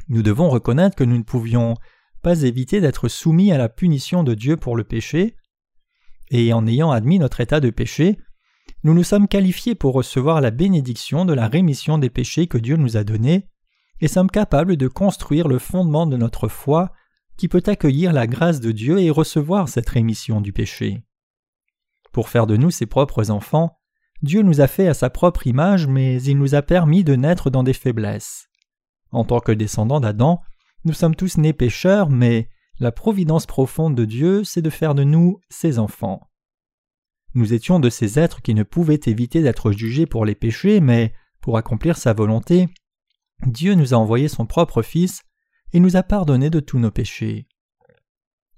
Nous 0.09 0.21
devons 0.21 0.49
reconnaître 0.49 0.97
que 0.97 1.05
nous 1.05 1.17
ne 1.17 1.23
pouvions 1.23 1.75
pas 2.21 2.41
éviter 2.41 2.81
d'être 2.81 3.07
soumis 3.07 3.53
à 3.53 3.57
la 3.57 3.69
punition 3.69 4.25
de 4.25 4.33
Dieu 4.33 4.57
pour 4.57 4.75
le 4.75 4.83
péché, 4.83 5.37
et 6.29 6.51
en 6.51 6.67
ayant 6.67 6.91
admis 6.91 7.17
notre 7.17 7.39
état 7.39 7.61
de 7.61 7.69
péché, 7.69 8.17
nous 8.83 8.93
nous 8.93 9.05
sommes 9.05 9.29
qualifiés 9.29 9.75
pour 9.75 9.93
recevoir 9.93 10.41
la 10.41 10.51
bénédiction 10.51 11.23
de 11.23 11.33
la 11.33 11.47
rémission 11.47 11.97
des 11.97 12.09
péchés 12.09 12.47
que 12.47 12.57
Dieu 12.57 12.75
nous 12.75 12.97
a 12.97 13.05
donnés, 13.05 13.47
et 14.01 14.09
sommes 14.09 14.29
capables 14.29 14.75
de 14.75 14.89
construire 14.89 15.47
le 15.47 15.57
fondement 15.57 16.05
de 16.05 16.17
notre 16.17 16.49
foi 16.49 16.91
qui 17.39 17.47
peut 17.47 17.63
accueillir 17.67 18.11
la 18.11 18.27
grâce 18.27 18.59
de 18.59 18.73
Dieu 18.73 18.99
et 18.99 19.09
recevoir 19.09 19.69
cette 19.69 19.87
rémission 19.87 20.41
du 20.41 20.51
péché. 20.51 21.05
Pour 22.11 22.27
faire 22.27 22.45
de 22.45 22.57
nous 22.57 22.69
ses 22.69 22.85
propres 22.85 23.31
enfants, 23.31 23.77
Dieu 24.21 24.41
nous 24.41 24.59
a 24.59 24.67
fait 24.67 24.89
à 24.89 24.93
sa 24.93 25.09
propre 25.09 25.47
image, 25.47 25.87
mais 25.87 26.21
il 26.21 26.37
nous 26.37 26.53
a 26.53 26.61
permis 26.61 27.05
de 27.05 27.15
naître 27.15 27.49
dans 27.49 27.63
des 27.63 27.71
faiblesses. 27.71 28.49
En 29.11 29.23
tant 29.23 29.39
que 29.39 29.53
descendants 29.53 30.01
d'Adam, 30.01 30.41
nous 30.83 30.91
sommes 30.91 31.15
tous 31.15 31.37
nés 31.37 31.53
pécheurs, 31.53 32.09
mais 32.09 32.49
la 32.77 32.91
providence 32.91 33.45
profonde 33.45 33.95
de 33.95 34.03
Dieu, 34.03 34.43
c'est 34.43 34.61
de 34.61 34.69
faire 34.69 34.93
de 34.93 35.05
nous 35.05 35.39
ses 35.49 35.79
enfants. 35.79 36.29
Nous 37.35 37.53
étions 37.53 37.79
de 37.79 37.89
ces 37.89 38.19
êtres 38.19 38.41
qui 38.41 38.53
ne 38.53 38.63
pouvaient 38.63 38.99
éviter 39.05 39.41
d'être 39.41 39.71
jugés 39.71 40.07
pour 40.07 40.25
les 40.25 40.35
péchés, 40.35 40.81
mais 40.81 41.13
pour 41.39 41.55
accomplir 41.55 41.97
sa 41.97 42.11
volonté, 42.11 42.67
Dieu 43.45 43.75
nous 43.75 43.93
a 43.93 43.97
envoyé 43.97 44.27
son 44.27 44.45
propre 44.45 44.81
Fils 44.81 45.21
et 45.73 45.79
nous 45.79 45.95
a 45.95 46.03
pardonné 46.03 46.49
de 46.49 46.59
tous 46.59 46.79
nos 46.79 46.91
péchés. 46.91 47.47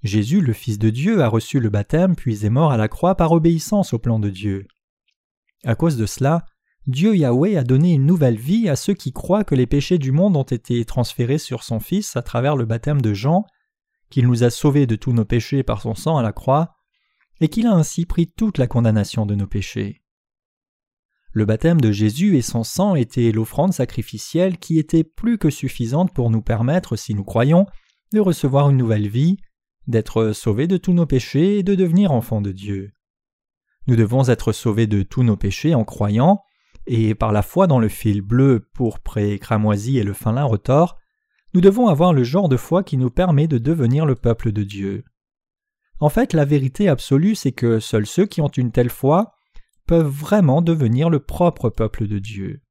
Jésus, 0.02 0.40
le 0.40 0.52
Fils 0.52 0.78
de 0.78 0.90
Dieu, 0.90 1.22
a 1.22 1.28
reçu 1.28 1.60
le 1.60 1.70
baptême 1.70 2.16
puis 2.16 2.44
est 2.44 2.50
mort 2.50 2.72
à 2.72 2.76
la 2.76 2.88
croix 2.88 3.14
par 3.14 3.32
obéissance 3.32 3.92
au 3.92 3.98
plan 3.98 4.18
de 4.18 4.30
Dieu. 4.30 4.66
À 5.64 5.74
cause 5.74 5.96
de 5.96 6.06
cela, 6.06 6.44
Dieu 6.88 7.14
Yahweh 7.14 7.56
a 7.56 7.62
donné 7.62 7.92
une 7.92 8.06
nouvelle 8.06 8.36
vie 8.36 8.68
à 8.68 8.74
ceux 8.74 8.94
qui 8.94 9.12
croient 9.12 9.44
que 9.44 9.54
les 9.54 9.68
péchés 9.68 9.98
du 9.98 10.10
monde 10.10 10.36
ont 10.36 10.42
été 10.42 10.84
transférés 10.84 11.38
sur 11.38 11.62
son 11.62 11.78
Fils 11.78 12.16
à 12.16 12.22
travers 12.22 12.56
le 12.56 12.64
baptême 12.64 13.00
de 13.00 13.14
Jean, 13.14 13.44
qu'il 14.10 14.26
nous 14.26 14.42
a 14.42 14.50
sauvés 14.50 14.86
de 14.88 14.96
tous 14.96 15.12
nos 15.12 15.24
péchés 15.24 15.62
par 15.62 15.80
son 15.80 15.94
sang 15.94 16.16
à 16.16 16.22
la 16.22 16.32
croix, 16.32 16.74
et 17.40 17.48
qu'il 17.48 17.66
a 17.66 17.72
ainsi 17.72 18.04
pris 18.04 18.26
toute 18.26 18.58
la 18.58 18.66
condamnation 18.66 19.26
de 19.26 19.36
nos 19.36 19.46
péchés. 19.46 20.01
Le 21.34 21.46
baptême 21.46 21.80
de 21.80 21.92
Jésus 21.92 22.36
et 22.36 22.42
son 22.42 22.62
sang 22.62 22.94
étaient 22.94 23.32
l'offrande 23.32 23.72
sacrificielle 23.72 24.58
qui 24.58 24.78
était 24.78 25.04
plus 25.04 25.38
que 25.38 25.48
suffisante 25.48 26.12
pour 26.12 26.30
nous 26.30 26.42
permettre, 26.42 26.96
si 26.96 27.14
nous 27.14 27.24
croyons, 27.24 27.66
de 28.12 28.20
recevoir 28.20 28.68
une 28.68 28.76
nouvelle 28.76 29.08
vie, 29.08 29.38
d'être 29.86 30.32
sauvés 30.32 30.66
de 30.66 30.76
tous 30.76 30.92
nos 30.92 31.06
péchés 31.06 31.58
et 31.58 31.62
de 31.62 31.74
devenir 31.74 32.12
enfants 32.12 32.42
de 32.42 32.52
Dieu. 32.52 32.92
Nous 33.86 33.96
devons 33.96 34.28
être 34.28 34.52
sauvés 34.52 34.86
de 34.86 35.02
tous 35.02 35.22
nos 35.22 35.38
péchés 35.38 35.74
en 35.74 35.84
croyant, 35.84 36.42
et 36.86 37.14
par 37.14 37.32
la 37.32 37.42
foi 37.42 37.66
dans 37.66 37.78
le 37.78 37.88
fil 37.88 38.20
bleu, 38.20 38.68
pourpre 38.74 39.18
cramoisi 39.38 39.98
et 39.98 40.04
le 40.04 40.12
fin 40.12 40.32
lin 40.32 40.44
retors, 40.44 40.98
nous 41.54 41.60
devons 41.60 41.88
avoir 41.88 42.12
le 42.12 42.24
genre 42.24 42.48
de 42.48 42.56
foi 42.56 42.82
qui 42.82 42.98
nous 42.98 43.10
permet 43.10 43.46
de 43.46 43.58
devenir 43.58 44.04
le 44.04 44.14
peuple 44.14 44.52
de 44.52 44.62
Dieu. 44.62 45.04
En 45.98 46.08
fait, 46.08 46.32
la 46.32 46.44
vérité 46.44 46.88
absolue, 46.88 47.34
c'est 47.34 47.52
que 47.52 47.80
seuls 47.80 48.06
ceux 48.06 48.26
qui 48.26 48.40
ont 48.40 48.48
une 48.48 48.72
telle 48.72 48.90
foi 48.90 49.32
peuvent 49.92 50.06
vraiment 50.06 50.62
devenir 50.62 51.10
le 51.10 51.20
propre 51.20 51.68
peuple 51.68 52.06
de 52.08 52.18
Dieu. 52.18 52.62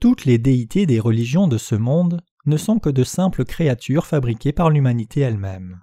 Toutes 0.00 0.24
les 0.24 0.38
déités 0.38 0.86
des 0.86 0.98
religions 0.98 1.46
de 1.46 1.58
ce 1.58 1.74
monde 1.74 2.22
ne 2.46 2.56
sont 2.56 2.78
que 2.78 2.88
de 2.88 3.04
simples 3.04 3.44
créatures 3.44 4.06
fabriquées 4.06 4.54
par 4.54 4.70
l'humanité 4.70 5.20
elle-même. 5.20 5.82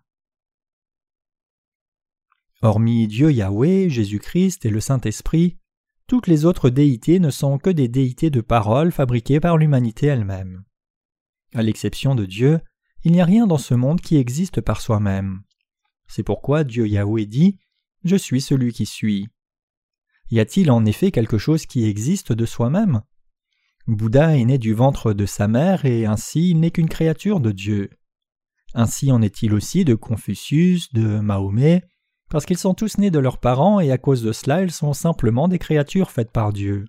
Hormis 2.64 3.08
Dieu 3.08 3.32
Yahweh, 3.32 3.88
Jésus-Christ 3.88 4.66
et 4.66 4.72
le 4.72 4.80
Saint-Esprit, 4.80 5.60
toutes 6.08 6.26
les 6.26 6.46
autres 6.46 6.72
déités 6.72 7.20
ne 7.20 7.30
sont 7.30 7.60
que 7.60 7.70
des 7.70 7.90
déités 7.90 8.32
de 8.32 8.42
parole 8.42 8.92
fabriquées 8.92 9.40
par 9.40 9.60
l'humanité 9.60 10.08
elle-même. 10.08 10.64
À 11.54 11.62
l'exception 11.62 12.16
de 12.16 12.26
Dieu, 12.26 12.60
il 13.04 13.12
n'y 13.12 13.22
a 13.22 13.26
rien 13.26 13.46
dans 13.46 13.60
ce 13.60 13.76
monde 13.76 14.02
qui 14.02 14.18
existe 14.18 14.62
par 14.62 14.82
soi-même. 14.82 15.44
C'est 16.08 16.24
pourquoi 16.24 16.64
Dieu 16.64 16.88
Yahweh 16.88 17.26
dit 17.26 17.58
Je 18.04 18.16
suis 18.16 18.42
celui 18.42 18.74
qui 18.74 18.86
suis. 18.86 19.28
Y 20.30 20.40
a-t-il 20.40 20.72
en 20.72 20.86
effet 20.86 21.12
quelque 21.12 21.38
chose 21.38 21.66
qui 21.66 21.86
existe 21.86 22.34
de 22.34 22.46
soi-même? 22.46 23.02
Bouddha 23.88 24.38
est 24.38 24.44
né 24.44 24.58
du 24.58 24.74
ventre 24.74 25.14
de 25.14 25.26
sa 25.26 25.48
mère 25.48 25.86
et 25.86 26.06
ainsi 26.06 26.50
il 26.50 26.60
n'est 26.60 26.72
qu'une 26.72 26.90
créature 26.90 27.40
de 27.40 27.52
Dieu. 27.52 27.90
Ainsi 28.74 29.12
en 29.12 29.22
est-il 29.22 29.54
aussi 29.54 29.86
de 29.86 29.96
Confucius, 29.96 30.92
de 30.92 31.20
Mahomet, 31.20 31.84
parce 32.30 32.46
qu'ils 32.46 32.58
sont 32.58 32.74
tous 32.74 32.98
nés 32.98 33.12
de 33.12 33.20
leurs 33.20 33.40
parents 33.40 33.80
et 33.80 33.92
à 33.92 33.98
cause 33.98 34.22
de 34.22 34.34
cela 34.34 34.62
ils 34.62 34.72
sont 34.72 34.94
simplement 34.94 35.48
des 35.48 35.60
créatures 35.60 36.12
faites 36.12 36.32
par 36.32 36.52
Dieu. 36.52 36.86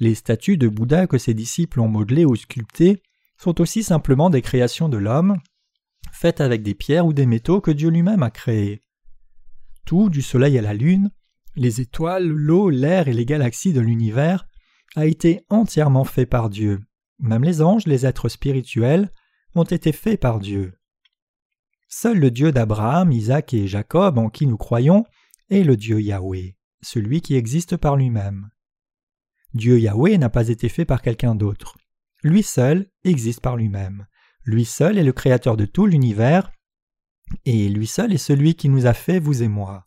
Les 0.00 0.14
statues 0.14 0.56
de 0.56 0.68
Bouddha 0.68 1.06
que 1.06 1.18
ses 1.18 1.34
disciples 1.34 1.80
ont 1.80 1.88
modelées 1.88 2.24
ou 2.24 2.34
sculptées 2.34 3.02
sont 3.36 3.60
aussi 3.60 3.82
simplement 3.82 4.30
des 4.30 4.42
créations 4.42 4.88
de 4.88 4.96
l'homme, 4.96 5.36
faites 6.14 6.40
avec 6.40 6.62
des 6.62 6.74
pierres 6.74 7.06
ou 7.06 7.12
des 7.12 7.26
métaux 7.26 7.60
que 7.60 7.70
Dieu 7.70 7.90
lui-même 7.90 8.22
a 8.22 8.30
créés. 8.30 8.80
Tout, 9.84 10.08
du 10.08 10.22
soleil 10.22 10.56
à 10.56 10.62
la 10.62 10.72
lune, 10.72 11.10
les 11.56 11.80
étoiles, 11.80 12.26
l'eau, 12.26 12.70
l'air 12.70 13.08
et 13.08 13.12
les 13.12 13.26
galaxies 13.26 13.72
de 13.72 13.80
l'univers, 13.80 14.46
a 14.96 15.06
été 15.06 15.44
entièrement 15.50 16.04
fait 16.04 16.26
par 16.26 16.50
Dieu. 16.50 16.80
Même 17.18 17.44
les 17.44 17.62
anges, 17.62 17.86
les 17.86 18.06
êtres 18.06 18.28
spirituels, 18.28 19.10
ont 19.54 19.64
été 19.64 19.92
faits 19.92 20.20
par 20.20 20.38
Dieu. 20.38 20.78
Seul 21.88 22.18
le 22.18 22.30
Dieu 22.30 22.52
d'Abraham, 22.52 23.12
Isaac 23.12 23.52
et 23.52 23.66
Jacob 23.66 24.18
en 24.18 24.30
qui 24.30 24.46
nous 24.46 24.56
croyons 24.56 25.04
est 25.50 25.62
le 25.62 25.76
Dieu 25.76 26.00
Yahweh, 26.00 26.56
celui 26.80 27.20
qui 27.20 27.34
existe 27.34 27.76
par 27.76 27.96
lui-même. 27.96 28.50
Dieu 29.52 29.78
Yahweh 29.78 30.18
n'a 30.18 30.30
pas 30.30 30.48
été 30.48 30.68
fait 30.68 30.84
par 30.84 31.02
quelqu'un 31.02 31.34
d'autre. 31.34 31.76
Lui 32.22 32.42
seul 32.42 32.86
existe 33.04 33.40
par 33.40 33.56
lui-même. 33.56 34.06
Lui 34.44 34.64
seul 34.64 34.98
est 34.98 35.04
le 35.04 35.12
créateur 35.12 35.56
de 35.56 35.64
tout 35.64 35.86
l'univers, 35.86 36.52
et 37.44 37.68
lui 37.68 37.86
seul 37.86 38.12
est 38.12 38.18
celui 38.18 38.54
qui 38.54 38.68
nous 38.68 38.86
a 38.86 38.92
fait, 38.92 39.18
vous 39.18 39.42
et 39.42 39.48
moi. 39.48 39.84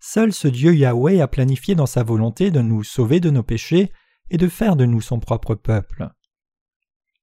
Seul 0.00 0.32
ce 0.32 0.48
Dieu 0.48 0.74
Yahweh 0.74 1.20
a 1.20 1.28
planifié 1.28 1.74
dans 1.74 1.86
sa 1.86 2.02
volonté 2.02 2.50
de 2.50 2.60
nous 2.60 2.84
sauver 2.84 3.20
de 3.20 3.30
nos 3.30 3.42
péchés 3.42 3.92
et 4.30 4.36
de 4.36 4.48
faire 4.48 4.76
de 4.76 4.84
nous 4.84 5.00
son 5.00 5.20
propre 5.20 5.54
peuple. 5.54 6.08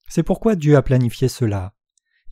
C'est 0.08 0.24
pourquoi 0.24 0.56
Dieu 0.56 0.76
a 0.76 0.82
planifié 0.82 1.28
cela. 1.28 1.74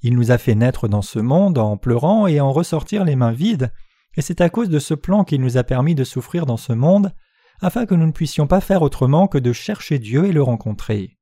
Il 0.02 0.16
nous 0.16 0.32
a 0.32 0.38
fait 0.38 0.56
naître 0.56 0.88
dans 0.88 1.02
ce 1.02 1.20
monde 1.20 1.58
en 1.58 1.78
pleurant 1.78 2.28
et 2.28 2.40
en 2.40 2.52
ressortir 2.52 3.06
les 3.06 3.16
mains 3.16 3.32
vides, 3.32 3.72
et 4.16 4.22
c'est 4.22 4.42
à 4.42 4.50
cause 4.50 4.70
de 4.70 4.80
ce 4.80 4.94
plan 4.94 5.24
qu'il 5.24 5.42
nous 5.42 5.58
a 5.58 5.64
permis 5.64 5.96
de 5.96 6.04
souffrir 6.04 6.46
dans 6.46 6.58
ce 6.58 6.74
monde, 6.74 7.14
afin 7.62 7.86
que 7.86 7.96
nous 7.96 8.06
ne 8.06 8.12
puissions 8.12 8.48
pas 8.48 8.62
faire 8.62 8.82
autrement 8.82 9.28
que 9.28 9.38
de 9.38 9.54
chercher 9.54 10.00
Dieu 10.00 10.26
et 10.26 10.34
le 10.34 10.44
rencontrer. 10.44 11.18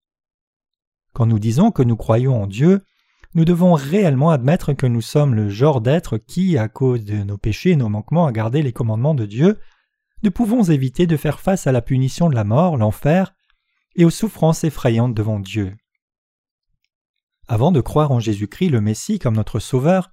Quand 1.14 1.26
nous 1.26 1.40
disons 1.40 1.72
que 1.72 1.84
nous 1.84 1.98
croyons 1.98 2.42
en 2.42 2.48
Dieu, 2.48 2.82
nous 3.34 3.46
devons 3.46 3.74
réellement 3.74 4.32
admettre 4.32 4.74
que 4.74 4.86
nous 4.86 5.02
sommes 5.02 5.36
le 5.36 5.50
genre 5.50 5.82
d'être 5.82 6.18
qui, 6.18 6.58
à 6.58 6.68
cause 6.68 7.06
de 7.06 7.16
nos 7.16 7.38
péchés 7.38 7.72
et 7.72 7.76
nos 7.76 7.90
manquements 7.90 8.26
à 8.26 8.32
garder 8.32 8.62
les 8.62 8.74
commandements 8.74 9.16
de 9.16 9.26
Dieu, 9.26 9.60
ne 10.24 10.30
pouvons 10.30 10.64
éviter 10.64 11.08
de 11.08 11.18
faire 11.18 11.40
face 11.40 11.66
à 11.66 11.72
la 11.72 11.82
punition 11.82 12.30
de 12.30 12.36
la 12.36 12.44
mort, 12.44 12.78
l'enfer, 12.78 13.34
et 13.96 14.06
aux 14.06 14.10
souffrances 14.10 14.64
effrayantes 14.64 15.14
devant 15.14 15.40
Dieu. 15.40 15.76
Avant 17.48 17.72
de 17.72 17.82
croire 17.82 18.12
en 18.12 18.20
Jésus-Christ 18.20 18.70
le 18.70 18.82
Messie 18.82 19.20
comme 19.20 19.36
notre 19.36 19.60
Sauveur, 19.60 20.12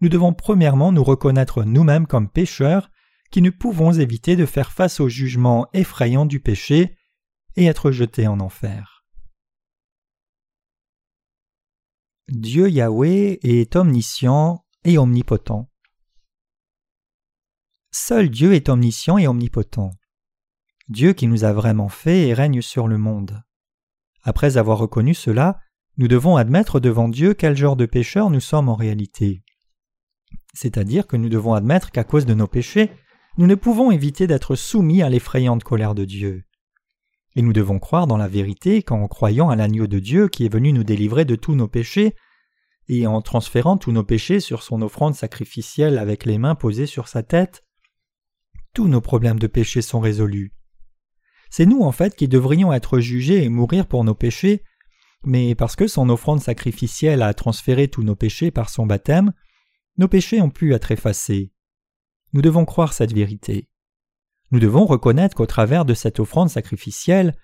nous 0.00 0.08
devons 0.08 0.32
premièrement 0.32 0.92
nous 0.92 1.04
reconnaître 1.04 1.64
nous-mêmes 1.64 2.06
comme 2.06 2.28
pécheurs 2.28 2.90
qui 3.30 3.42
ne 3.42 3.50
pouvons 3.50 3.92
éviter 3.92 4.36
de 4.36 4.46
faire 4.46 4.72
face 4.72 5.00
au 5.00 5.08
jugement 5.08 5.66
effrayant 5.72 6.26
du 6.26 6.40
péché 6.40 6.96
et 7.56 7.66
être 7.66 7.90
jetés 7.90 8.26
en 8.26 8.40
enfer. 8.40 8.93
Dieu 12.30 12.70
Yahweh 12.70 13.38
est 13.42 13.76
omniscient 13.76 14.64
et 14.84 14.96
omnipotent. 14.96 15.68
Seul 17.90 18.30
Dieu 18.30 18.54
est 18.54 18.70
omniscient 18.70 19.18
et 19.18 19.28
omnipotent. 19.28 19.90
Dieu 20.88 21.12
qui 21.12 21.26
nous 21.26 21.44
a 21.44 21.52
vraiment 21.52 21.90
fait 21.90 22.28
et 22.28 22.34
règne 22.34 22.62
sur 22.62 22.88
le 22.88 22.96
monde. 22.96 23.42
Après 24.22 24.56
avoir 24.56 24.78
reconnu 24.78 25.12
cela, 25.12 25.60
nous 25.98 26.08
devons 26.08 26.36
admettre 26.36 26.80
devant 26.80 27.08
Dieu 27.08 27.34
quel 27.34 27.58
genre 27.58 27.76
de 27.76 27.84
pécheurs 27.84 28.30
nous 28.30 28.40
sommes 28.40 28.70
en 28.70 28.74
réalité. 28.74 29.42
C'est-à-dire 30.54 31.06
que 31.06 31.18
nous 31.18 31.28
devons 31.28 31.52
admettre 31.52 31.90
qu'à 31.90 32.04
cause 32.04 32.24
de 32.24 32.32
nos 32.32 32.48
péchés, 32.48 32.90
nous 33.36 33.46
ne 33.46 33.54
pouvons 33.54 33.90
éviter 33.90 34.26
d'être 34.26 34.56
soumis 34.56 35.02
à 35.02 35.10
l'effrayante 35.10 35.62
colère 35.62 35.94
de 35.94 36.06
Dieu. 36.06 36.44
Et 37.36 37.42
nous 37.42 37.52
devons 37.52 37.78
croire 37.78 38.06
dans 38.06 38.16
la 38.16 38.28
vérité 38.28 38.82
qu'en 38.82 39.08
croyant 39.08 39.50
à 39.50 39.56
l'agneau 39.56 39.86
de 39.86 39.98
Dieu 39.98 40.28
qui 40.28 40.46
est 40.46 40.52
venu 40.52 40.72
nous 40.72 40.84
délivrer 40.84 41.24
de 41.24 41.36
tous 41.36 41.54
nos 41.54 41.68
péchés, 41.68 42.14
et 42.88 43.06
en 43.06 43.22
transférant 43.22 43.76
tous 43.76 43.92
nos 43.92 44.04
péchés 44.04 44.40
sur 44.40 44.62
son 44.62 44.82
offrande 44.82 45.14
sacrificielle 45.14 45.98
avec 45.98 46.24
les 46.24 46.38
mains 46.38 46.54
posées 46.54 46.86
sur 46.86 47.08
sa 47.08 47.22
tête, 47.22 47.64
tous 48.74 48.88
nos 48.88 49.00
problèmes 49.00 49.38
de 49.38 49.46
péché 49.46 49.82
sont 49.82 50.00
résolus. 50.00 50.52
C'est 51.50 51.66
nous 51.66 51.82
en 51.82 51.92
fait 51.92 52.16
qui 52.16 52.28
devrions 52.28 52.72
être 52.72 52.98
jugés 52.98 53.44
et 53.44 53.48
mourir 53.48 53.86
pour 53.86 54.04
nos 54.04 54.14
péchés, 54.14 54.62
mais 55.24 55.54
parce 55.54 55.76
que 55.76 55.86
son 55.86 56.08
offrande 56.10 56.40
sacrificielle 56.40 57.22
a 57.22 57.32
transféré 57.32 57.88
tous 57.88 58.02
nos 58.02 58.16
péchés 58.16 58.50
par 58.50 58.68
son 58.68 58.86
baptême, 58.86 59.32
nos 59.96 60.08
péchés 60.08 60.42
ont 60.42 60.50
pu 60.50 60.74
être 60.74 60.90
effacés. 60.90 61.52
Nous 62.32 62.42
devons 62.42 62.64
croire 62.64 62.92
cette 62.92 63.12
vérité. 63.12 63.68
Nous 64.54 64.60
devons 64.60 64.86
reconnaître 64.86 65.34
qu'au 65.34 65.46
travers 65.46 65.84
de 65.84 65.94
cette 65.94 66.20
offrande 66.20 66.48
sacrificielle, 66.48 67.34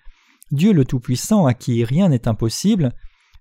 Dieu 0.51 0.71
le 0.71 0.85
Tout-Puissant 0.85 1.45
à 1.45 1.53
qui 1.53 1.83
rien 1.83 2.07
n'est 2.07 2.29
impossible, 2.29 2.93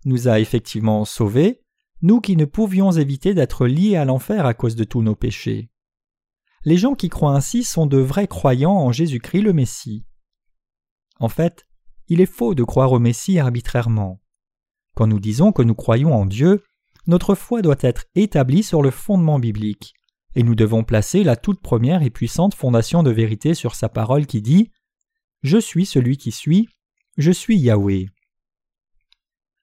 nous 0.05 0.27
a 0.27 0.41
effectivement 0.41 1.05
sauvés, 1.05 1.63
nous 2.03 2.21
qui 2.21 2.35
ne 2.35 2.47
pouvions 2.47 2.91
éviter 2.91 3.33
d'être 3.33 3.69
liés 3.69 3.95
à 3.95 4.05
l'enfer 4.05 4.45
à 4.45 4.55
cause 4.55 4.75
de 4.75 4.83
tous 4.83 5.03
nos 5.03 5.15
péchés. 5.15 5.71
Les 6.65 6.77
gens 6.79 6.97
qui 6.97 7.09
croient 7.09 7.37
ainsi 7.37 7.63
sont 7.63 7.87
de 7.87 7.99
vrais 7.99 8.27
croyants 8.27 8.75
en 8.75 8.91
Jésus-Christ 8.91 9.43
le 9.43 9.53
Messie. 9.53 10.05
En 11.21 11.29
fait, 11.29 11.65
il 12.09 12.21
est 12.21 12.27
faux 12.27 12.57
de 12.57 12.65
croire 12.65 12.91
au 12.91 12.99
Messie 12.99 13.39
arbitrairement. 13.39 14.21
Quand 14.97 15.07
nous 15.07 15.21
disons 15.21 15.53
que 15.53 15.63
nous 15.63 15.77
croyons 15.77 16.13
en 16.13 16.27
Dieu, 16.27 16.65
notre 17.07 17.37
foi 17.37 17.63
doit 17.63 17.77
être 17.83 18.07
établie 18.17 18.65
sur 18.65 18.83
le 18.83 18.91
fondement 18.91 19.39
biblique, 19.39 19.95
et 20.35 20.43
nous 20.43 20.55
devons 20.55 20.85
placer 20.85 21.25
la 21.25 21.37
toute 21.37 21.61
première 21.61 22.03
et 22.03 22.11
puissante 22.11 22.55
fondation 22.55 23.03
de 23.03 23.11
vérité 23.11 23.55
sur 23.55 23.75
sa 23.75 23.89
parole 23.89 24.27
qui 24.27 24.43
dit 24.43 24.71
Je 25.43 25.59
suis 25.59 25.87
celui 25.87 26.17
qui 26.17 26.33
suis, 26.33 26.69
je 27.17 27.33
suis 27.33 27.59
Yahweh. 27.59 28.07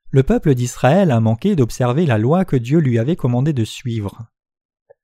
Le 0.10 0.24
peuple 0.24 0.56
d'Israël 0.56 1.12
a 1.12 1.20
manqué 1.20 1.56
d'observer 1.56 2.06
la 2.06 2.18
loi 2.18 2.46
que 2.46 2.56
Dieu 2.56 2.80
lui 2.80 2.98
avait 2.98 3.16
commandé 3.16 3.54
de 3.54 3.66
suivre. 3.66 4.28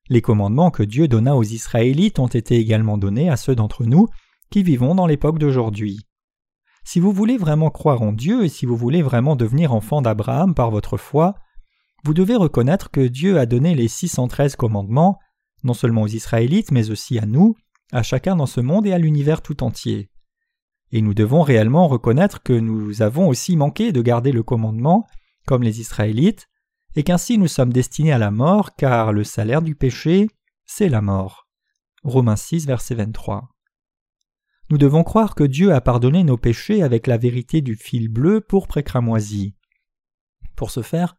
Les 0.10 0.22
commandements 0.22 0.72
que 0.72 0.84
Dieu 0.84 1.08
donna 1.08 1.36
aux 1.36 1.44
Israélites 1.44 2.20
ont 2.20 2.28
été 2.28 2.56
également 2.56 2.98
donnés 2.98 3.30
à 3.30 3.38
ceux 3.38 3.56
d'entre 3.56 3.84
nous 3.84 4.08
qui 4.50 4.64
vivons 4.64 4.96
dans 4.96 5.08
l'époque 5.08 5.40
d'aujourd'hui. 5.40 6.06
Si 6.84 7.00
vous 7.00 7.14
voulez 7.14 7.38
vraiment 7.38 7.70
croire 7.70 8.02
en 8.02 8.12
Dieu 8.12 8.44
et 8.44 8.50
si 8.50 8.66
vous 8.66 8.76
voulez 8.76 9.02
vraiment 9.02 9.36
devenir 9.36 9.74
enfant 9.74 10.02
d'Abraham 10.02 10.54
par 10.54 10.70
votre 10.70 10.98
foi, 10.98 11.36
vous 12.04 12.14
devez 12.14 12.36
reconnaître 12.36 12.92
que 12.92 13.00
Dieu 13.00 13.40
a 13.40 13.46
donné 13.46 13.76
les 13.76 13.88
613 13.88 14.58
commandements, 14.58 15.18
non 15.64 15.74
seulement 15.74 16.04
aux 16.04 16.08
Israélites, 16.08 16.72
mais 16.72 16.90
aussi 16.90 17.20
à 17.20 17.26
nous, 17.26 17.56
à 17.92 18.04
chacun 18.04 18.36
dans 18.36 18.46
ce 18.46 18.62
monde 18.62 18.88
et 18.88 18.94
à 18.94 18.98
l'univers 18.98 19.42
tout 19.42 19.64
entier. 19.64 20.10
Et 20.92 21.02
nous 21.02 21.14
devons 21.14 21.42
réellement 21.42 21.88
reconnaître 21.88 22.44
que 22.44 22.54
nous 22.54 23.02
avons 23.02 23.28
aussi 23.28 23.56
manqué 23.56 23.92
de 23.92 24.02
garder 24.02 24.32
le 24.32 24.44
commandement, 24.44 25.08
comme 25.46 25.64
les 25.64 25.80
Israélites, 25.80 26.48
et 26.96 27.04
qu'ainsi 27.04 27.38
nous 27.38 27.48
sommes 27.48 27.74
destinés 27.74 28.12
à 28.12 28.18
la 28.18 28.32
mort, 28.32 28.76
car 28.76 29.12
le 29.12 29.24
salaire 29.24 29.62
du 29.62 29.76
péché, 29.76 30.28
c'est 30.66 30.90
la 30.90 31.02
mort. 31.02 31.48
Romains 32.04 32.36
6, 32.36 32.68
verset 32.68 32.96
23. 32.96 33.50
Nous 34.70 34.78
devons 34.78 35.04
croire 35.04 35.36
que 35.36 35.44
Dieu 35.44 35.74
a 35.74 35.82
pardonné 35.82 36.24
nos 36.24 36.38
péchés 36.38 36.84
avec 36.84 37.08
la 37.08 37.18
vérité 37.18 37.62
du 37.62 37.76
fil 37.76 38.08
bleu 38.08 38.42
pour 38.42 38.68
précramoisi. 38.68 39.56
Pour 40.56 40.72
ce 40.72 40.82
faire, 40.82 41.16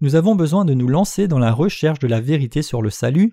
nous 0.00 0.14
avons 0.16 0.34
besoin 0.34 0.64
de 0.64 0.74
nous 0.74 0.88
lancer 0.88 1.28
dans 1.28 1.38
la 1.38 1.52
recherche 1.52 1.98
de 1.98 2.08
la 2.08 2.20
vérité 2.20 2.62
sur 2.62 2.82
le 2.82 2.90
salut, 2.90 3.32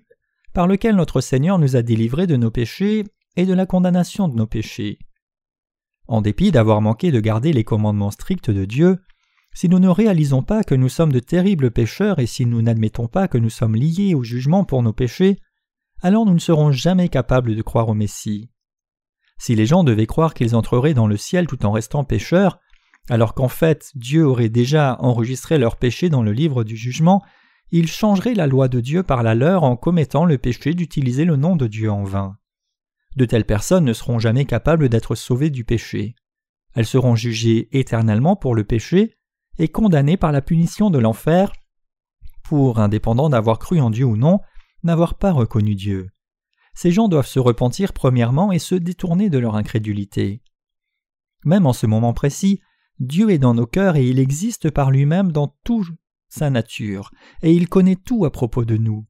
par 0.52 0.66
lequel 0.66 0.96
notre 0.96 1.20
Seigneur 1.20 1.58
nous 1.58 1.76
a 1.76 1.82
délivrés 1.82 2.26
de 2.26 2.36
nos 2.36 2.50
péchés 2.50 3.04
et 3.36 3.46
de 3.46 3.54
la 3.54 3.66
condamnation 3.66 4.28
de 4.28 4.36
nos 4.36 4.46
péchés. 4.46 4.98
En 6.08 6.20
dépit 6.20 6.50
d'avoir 6.50 6.80
manqué 6.80 7.10
de 7.10 7.20
garder 7.20 7.52
les 7.52 7.64
commandements 7.64 8.10
stricts 8.10 8.50
de 8.50 8.64
Dieu, 8.64 8.98
si 9.54 9.68
nous 9.68 9.78
ne 9.78 9.88
réalisons 9.88 10.42
pas 10.42 10.64
que 10.64 10.74
nous 10.74 10.88
sommes 10.88 11.12
de 11.12 11.20
terribles 11.20 11.70
pécheurs 11.70 12.18
et 12.18 12.26
si 12.26 12.46
nous 12.46 12.62
n'admettons 12.62 13.06
pas 13.06 13.28
que 13.28 13.38
nous 13.38 13.50
sommes 13.50 13.76
liés 13.76 14.14
au 14.14 14.22
jugement 14.22 14.64
pour 14.64 14.82
nos 14.82 14.92
péchés, 14.92 15.38
alors 16.00 16.26
nous 16.26 16.34
ne 16.34 16.38
serons 16.38 16.72
jamais 16.72 17.08
capables 17.08 17.54
de 17.54 17.62
croire 17.62 17.88
au 17.88 17.94
Messie. 17.94 18.50
Si 19.38 19.54
les 19.54 19.66
gens 19.66 19.84
devaient 19.84 20.06
croire 20.06 20.34
qu'ils 20.34 20.56
entreraient 20.56 20.94
dans 20.94 21.06
le 21.06 21.16
ciel 21.16 21.46
tout 21.46 21.64
en 21.66 21.72
restant 21.72 22.04
pécheurs, 22.04 22.58
alors 23.08 23.34
qu'en 23.34 23.48
fait 23.48 23.90
Dieu 23.94 24.24
aurait 24.24 24.48
déjà 24.48 24.96
enregistré 25.00 25.58
leurs 25.58 25.76
péchés 25.76 26.08
dans 26.08 26.22
le 26.22 26.32
livre 26.32 26.64
du 26.64 26.76
jugement, 26.76 27.22
ils 27.72 27.88
changeraient 27.88 28.34
la 28.34 28.46
loi 28.46 28.68
de 28.68 28.80
Dieu 28.80 29.02
par 29.02 29.22
la 29.22 29.34
leur 29.34 29.64
en 29.64 29.76
commettant 29.76 30.26
le 30.26 30.36
péché 30.36 30.74
d'utiliser 30.74 31.24
le 31.24 31.36
nom 31.36 31.56
de 31.56 31.66
Dieu 31.66 31.90
en 31.90 32.04
vain. 32.04 32.36
De 33.16 33.24
telles 33.24 33.46
personnes 33.46 33.84
ne 33.84 33.94
seront 33.94 34.18
jamais 34.18 34.44
capables 34.44 34.90
d'être 34.90 35.14
sauvées 35.14 35.50
du 35.50 35.64
péché. 35.64 36.14
Elles 36.74 36.86
seront 36.86 37.16
jugées 37.16 37.68
éternellement 37.76 38.36
pour 38.36 38.54
le 38.54 38.64
péché 38.64 39.16
et 39.58 39.68
condamnées 39.68 40.18
par 40.18 40.32
la 40.32 40.42
punition 40.42 40.90
de 40.90 40.98
l'enfer 40.98 41.52
pour, 42.42 42.78
indépendant 42.78 43.30
d'avoir 43.30 43.58
cru 43.58 43.80
en 43.80 43.88
Dieu 43.88 44.04
ou 44.04 44.16
non, 44.16 44.40
n'avoir 44.82 45.14
pas 45.14 45.32
reconnu 45.32 45.74
Dieu. 45.74 46.10
Ces 46.74 46.90
gens 46.90 47.08
doivent 47.08 47.26
se 47.26 47.38
repentir 47.38 47.94
premièrement 47.94 48.52
et 48.52 48.58
se 48.58 48.74
détourner 48.74 49.30
de 49.30 49.38
leur 49.38 49.56
incrédulité. 49.56 50.42
Même 51.44 51.66
en 51.66 51.72
ce 51.72 51.86
moment 51.86 52.12
précis, 52.12 52.60
Dieu 52.98 53.30
est 53.30 53.38
dans 53.38 53.54
nos 53.54 53.66
cœurs 53.66 53.96
et 53.96 54.06
il 54.06 54.18
existe 54.18 54.70
par 54.70 54.90
lui-même 54.90 55.32
dans 55.32 55.56
toute 55.64 55.88
sa 56.32 56.50
nature, 56.50 57.10
et 57.42 57.52
il 57.52 57.68
connaît 57.68 57.96
tout 57.96 58.24
à 58.24 58.30
propos 58.30 58.64
de 58.64 58.76
nous. 58.76 59.06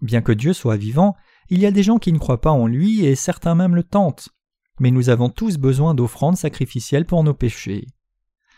Bien 0.00 0.22
que 0.22 0.32
Dieu 0.32 0.52
soit 0.52 0.76
vivant, 0.76 1.16
il 1.50 1.58
y 1.60 1.66
a 1.66 1.72
des 1.72 1.82
gens 1.82 1.98
qui 1.98 2.12
ne 2.12 2.18
croient 2.18 2.40
pas 2.40 2.52
en 2.52 2.66
lui 2.66 3.04
et 3.04 3.16
certains 3.16 3.54
même 3.54 3.74
le 3.74 3.82
tentent. 3.82 4.28
Mais 4.78 4.92
nous 4.92 5.08
avons 5.08 5.30
tous 5.30 5.56
besoin 5.58 5.94
d'offrandes 5.94 6.36
sacrificielles 6.36 7.06
pour 7.06 7.24
nos 7.24 7.34
péchés. 7.34 7.86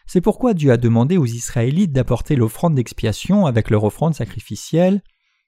C'est 0.07 0.21
pourquoi 0.21 0.53
Dieu 0.53 0.71
a 0.73 0.77
demandé 0.77 1.17
aux 1.17 1.27
Israélites 1.27 1.93
d'apporter 1.93 2.37
l'offrande 2.37 2.75
d'expiation 2.75 3.47
avec 3.47 3.71
leur 3.71 3.85
offrande 3.85 4.15
sacrificielle 4.15 5.03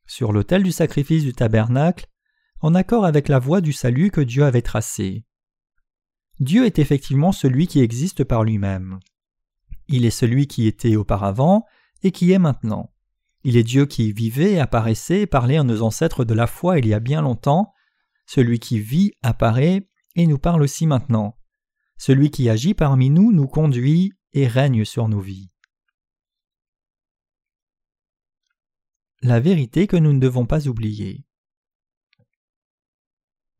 sur 0.07 0.33
l'autel 0.33 0.62
du 0.62 0.73
sacrifice 0.73 1.25
du 1.25 1.35
tabernacle, 1.35 2.07
en 2.61 2.75
accord 2.75 3.05
avec 3.05 3.29
la 3.29 3.39
voie 3.39 3.61
du 3.61 3.73
salut 3.73 4.11
que 4.11 4.21
Dieu 4.21 4.45
avait 4.45 4.62
tracée. 4.62 5.25
Dieu 6.41 6.65
est 6.65 6.79
effectivement 6.79 7.33
celui 7.33 7.67
qui 7.67 7.81
existe 7.81 8.25
par 8.25 8.45
lui-même. 8.45 9.01
Il 9.89 10.07
est 10.07 10.11
celui 10.11 10.47
qui 10.47 10.67
était 10.67 10.97
auparavant 10.97 11.67
et 12.02 12.12
qui 12.12 12.32
est 12.32 12.38
maintenant. 12.38 12.92
Il 13.44 13.56
est 13.56 13.64
Dieu 13.64 13.87
qui 13.87 14.12
vivait, 14.12 14.59
apparaissait, 14.59 15.26
parlait 15.26 15.56
à 15.56 15.64
nos 15.64 15.82
ancêtres 15.82 16.25
de 16.25 16.35
la 16.35 16.47
foi 16.47 16.78
il 16.78 16.87
y 16.87 16.94
a 16.94 17.00
bien 17.00 17.23
longtemps. 17.23 17.73
Celui 18.26 18.61
qui 18.61 18.78
vit, 18.78 19.12
apparaît 19.23 19.88
et 20.14 20.26
nous 20.26 20.38
parle 20.38 20.62
aussi 20.62 20.87
maintenant. 20.87 21.37
Celui 21.99 22.30
qui 22.30 22.49
agit 22.49 22.75
parmi 22.75 23.11
nous 23.11 23.32
nous 23.32 23.49
conduit 23.49 24.12
et 24.32 24.47
règne 24.47 24.85
sur 24.85 25.09
nos 25.09 25.21
vies. 25.21 25.50
La 29.22 29.40
vérité 29.40 29.87
que 29.87 29.96
nous 29.96 30.12
ne 30.12 30.18
devons 30.18 30.46
pas 30.46 30.66
oublier. 30.66 31.24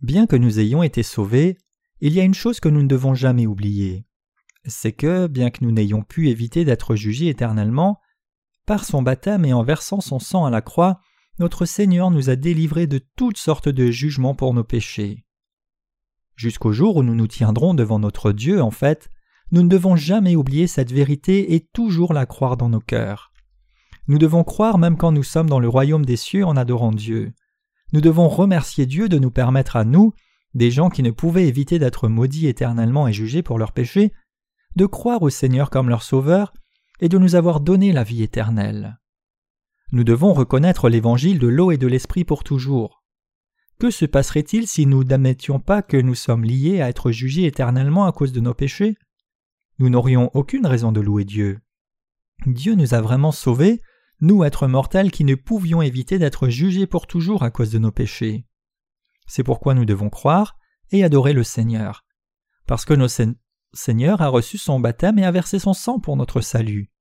Bien 0.01 0.27
que 0.27 0.35
nous 0.35 0.59
ayons 0.59 0.83
été 0.83 1.05
sauvés, 1.05 1.57
il 2.01 2.13
y 2.13 2.21
a 2.21 2.25
une 2.25 2.35
chose 2.35 2.59
que 2.59 2.69
nous 2.69 2.83
ne 2.83 2.89
devons 2.89 3.15
jamais 3.15 3.47
oublier. 3.47 4.05
C'est 4.65 4.93
que, 4.93 5.29
bien 5.29 5.51
que 5.51 5.65
nous 5.65 5.71
n'ayons 5.71 6.03
pu 6.03 6.29
éviter 6.29 6.65
d'être 6.65 6.97
jugés 6.97 7.29
éternellement, 7.29 8.01
par 8.67 8.85
son 8.85 9.03
baptême 9.03 9.45
et 9.45 9.53
en 9.53 9.63
versant 9.63 10.01
son 10.01 10.19
sang 10.19 10.45
à 10.45 10.51
la 10.51 10.63
croix, 10.63 11.01
notre 11.39 11.65
Seigneur 11.65 12.11
nous 12.11 12.31
a 12.31 12.37
délivrés 12.37 12.87
de 12.87 13.01
toutes 13.17 13.39
sortes 13.39 13.69
de 13.69 13.91
jugements 13.91 14.35
pour 14.35 14.55
nos 14.55 14.65
péchés. 14.65 15.25
Jusqu'au 16.37 16.73
jour 16.73 16.97
où 16.97 17.03
nous 17.03 17.15
nous 17.15 17.27
tiendrons 17.27 17.75
devant 17.75 17.99
notre 17.99 18.33
Dieu, 18.33 18.63
en 18.63 18.71
fait, 18.71 19.09
nous 19.51 19.63
ne 19.63 19.69
devons 19.69 19.97
jamais 19.97 20.37
oublier 20.37 20.67
cette 20.67 20.93
vérité 20.93 21.55
et 21.55 21.61
toujours 21.73 22.13
la 22.13 22.27
croire 22.27 22.57
dans 22.57 22.69
nos 22.69 22.81
cœurs. 22.81 23.33
Nous 24.09 24.19
devons 24.19 24.45
croire 24.45 24.79
même 24.79 24.97
quand 24.97 25.13
nous 25.13 25.23
sommes 25.23 25.49
dans 25.49 25.61
le 25.61 25.69
royaume 25.69 26.05
des 26.05 26.17
cieux 26.17 26.45
en 26.45 26.57
adorant 26.57 26.93
Dieu. 26.93 27.33
Nous 27.93 28.01
devons 28.01 28.29
remercier 28.29 28.87
Dieu 28.87 29.09
de 29.09 29.19
nous 29.19 29.31
permettre 29.31 29.77
à 29.77 29.85
nous, 29.85 30.13
des 30.55 30.71
gens 30.71 30.91
qui 30.91 31.03
ne 31.03 31.11
pouvaient 31.11 31.47
éviter 31.47 31.79
d'être 31.79 32.09
maudits 32.09 32.47
éternellement 32.47 33.07
et 33.07 33.13
jugés 33.13 33.43
pour 33.43 33.59
leurs 33.59 33.73
péchés, 33.73 34.13
de 34.77 34.87
croire 34.87 35.23
au 35.23 35.31
Seigneur 35.31 35.71
comme 35.71 35.89
leur 35.89 36.03
Sauveur 36.03 36.53
et 37.03 37.09
de 37.09 37.19
nous 37.19 37.35
avoir 37.35 37.61
donné 37.61 37.93
la 37.93 38.05
vie 38.05 38.23
éternelle. 38.23 38.99
Nous 39.91 40.05
devons 40.05 40.33
reconnaître 40.33 40.89
l'évangile 40.89 41.41
de 41.41 41.49
l'eau 41.49 41.73
et 41.73 41.77
de 41.77 41.89
l'esprit 41.89 42.25
pour 42.25 42.45
toujours. 42.45 43.03
Que 43.81 43.91
se 43.91 44.05
passerait-il 44.05 44.69
si 44.69 44.87
nous 44.87 45.03
n'admettions 45.03 45.59
pas 45.59 45.83
que 45.83 45.97
nous 45.97 46.15
sommes 46.15 46.45
liés 46.45 46.81
à 46.81 46.89
être 46.89 47.11
jugés 47.11 47.47
éternellement 47.47 48.07
à 48.07 48.13
cause 48.13 48.31
de 48.31 48.39
nos 48.39 48.55
péchés? 48.55 48.97
Nous 49.81 49.91
n'aurions 49.91 50.31
aucune 50.33 50.65
raison 50.65 50.93
de 50.93 51.01
louer 51.01 51.25
Dieu. 51.25 51.59
Dieu 52.47 52.77
nous 52.77 52.95
a 52.95 53.01
vraiment 53.01 53.33
sauvés, 53.33 53.81
nous 54.21 54.45
êtres 54.45 54.69
mortels 54.69 55.11
qui 55.11 55.25
ne 55.25 55.35
pouvions 55.35 55.83
éviter 55.83 56.21
d'être 56.21 56.49
jugés 56.49 56.87
pour 56.87 57.09
toujours 57.09 57.43
à 57.43 57.51
cause 57.51 57.73
de 57.73 57.81
nos 57.81 57.91
péchés. 57.91 58.47
C'est 59.27 59.43
pourquoi 59.43 59.75
nous 59.75 59.85
devons 59.85 60.09
croire 60.09 60.57
et 60.93 61.03
adorer 61.03 61.33
le 61.33 61.43
Seigneur. 61.43 62.05
Parce 62.69 62.85
que 62.85 62.95
notre 62.95 63.35
Seigneur 63.73 64.23
a 64.23 64.29
reçu 64.29 64.57
son 64.57 64.79
baptême 64.79 65.19
et 65.19 65.25
a 65.25 65.33
versé 65.33 65.59
son 65.59 65.75
sang 65.75 65.99
pour 65.99 66.17
notre 66.17 66.41
salut. 66.41 66.92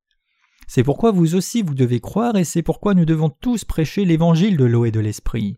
C'est 0.74 0.86
pourquoi 0.86 1.12
vous 1.12 1.36
aussi 1.36 1.64
vous 1.64 1.74
devez 1.74 2.00
croire 2.00 2.38
et 2.38 2.46
c'est 2.46 2.62
pourquoi 2.62 2.94
nous 2.94 3.04
devons 3.04 3.30
tous 3.30 3.66
prêcher 3.66 4.06
l'évangile 4.06 4.56
de 4.56 4.64
l'eau 4.64 4.86
et 4.86 4.92
de 4.92 5.02
l'esprit. 5.02 5.58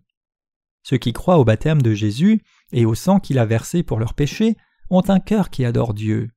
Ceux 0.81 0.97
qui 0.97 1.13
croient 1.13 1.37
au 1.37 1.45
baptême 1.45 1.83
de 1.83 1.93
Jésus 1.93 2.41
et 2.71 2.87
au 2.87 2.95
sang 2.95 3.19
qu'il 3.19 3.37
a 3.37 3.45
versé 3.45 3.83
pour 3.83 3.99
leurs 3.99 4.15
péchés 4.15 4.57
ont 4.89 5.07
un 5.09 5.19
cœur 5.19 5.51
qui 5.51 5.65
adore 5.65 5.93
Dieu. 5.93 6.31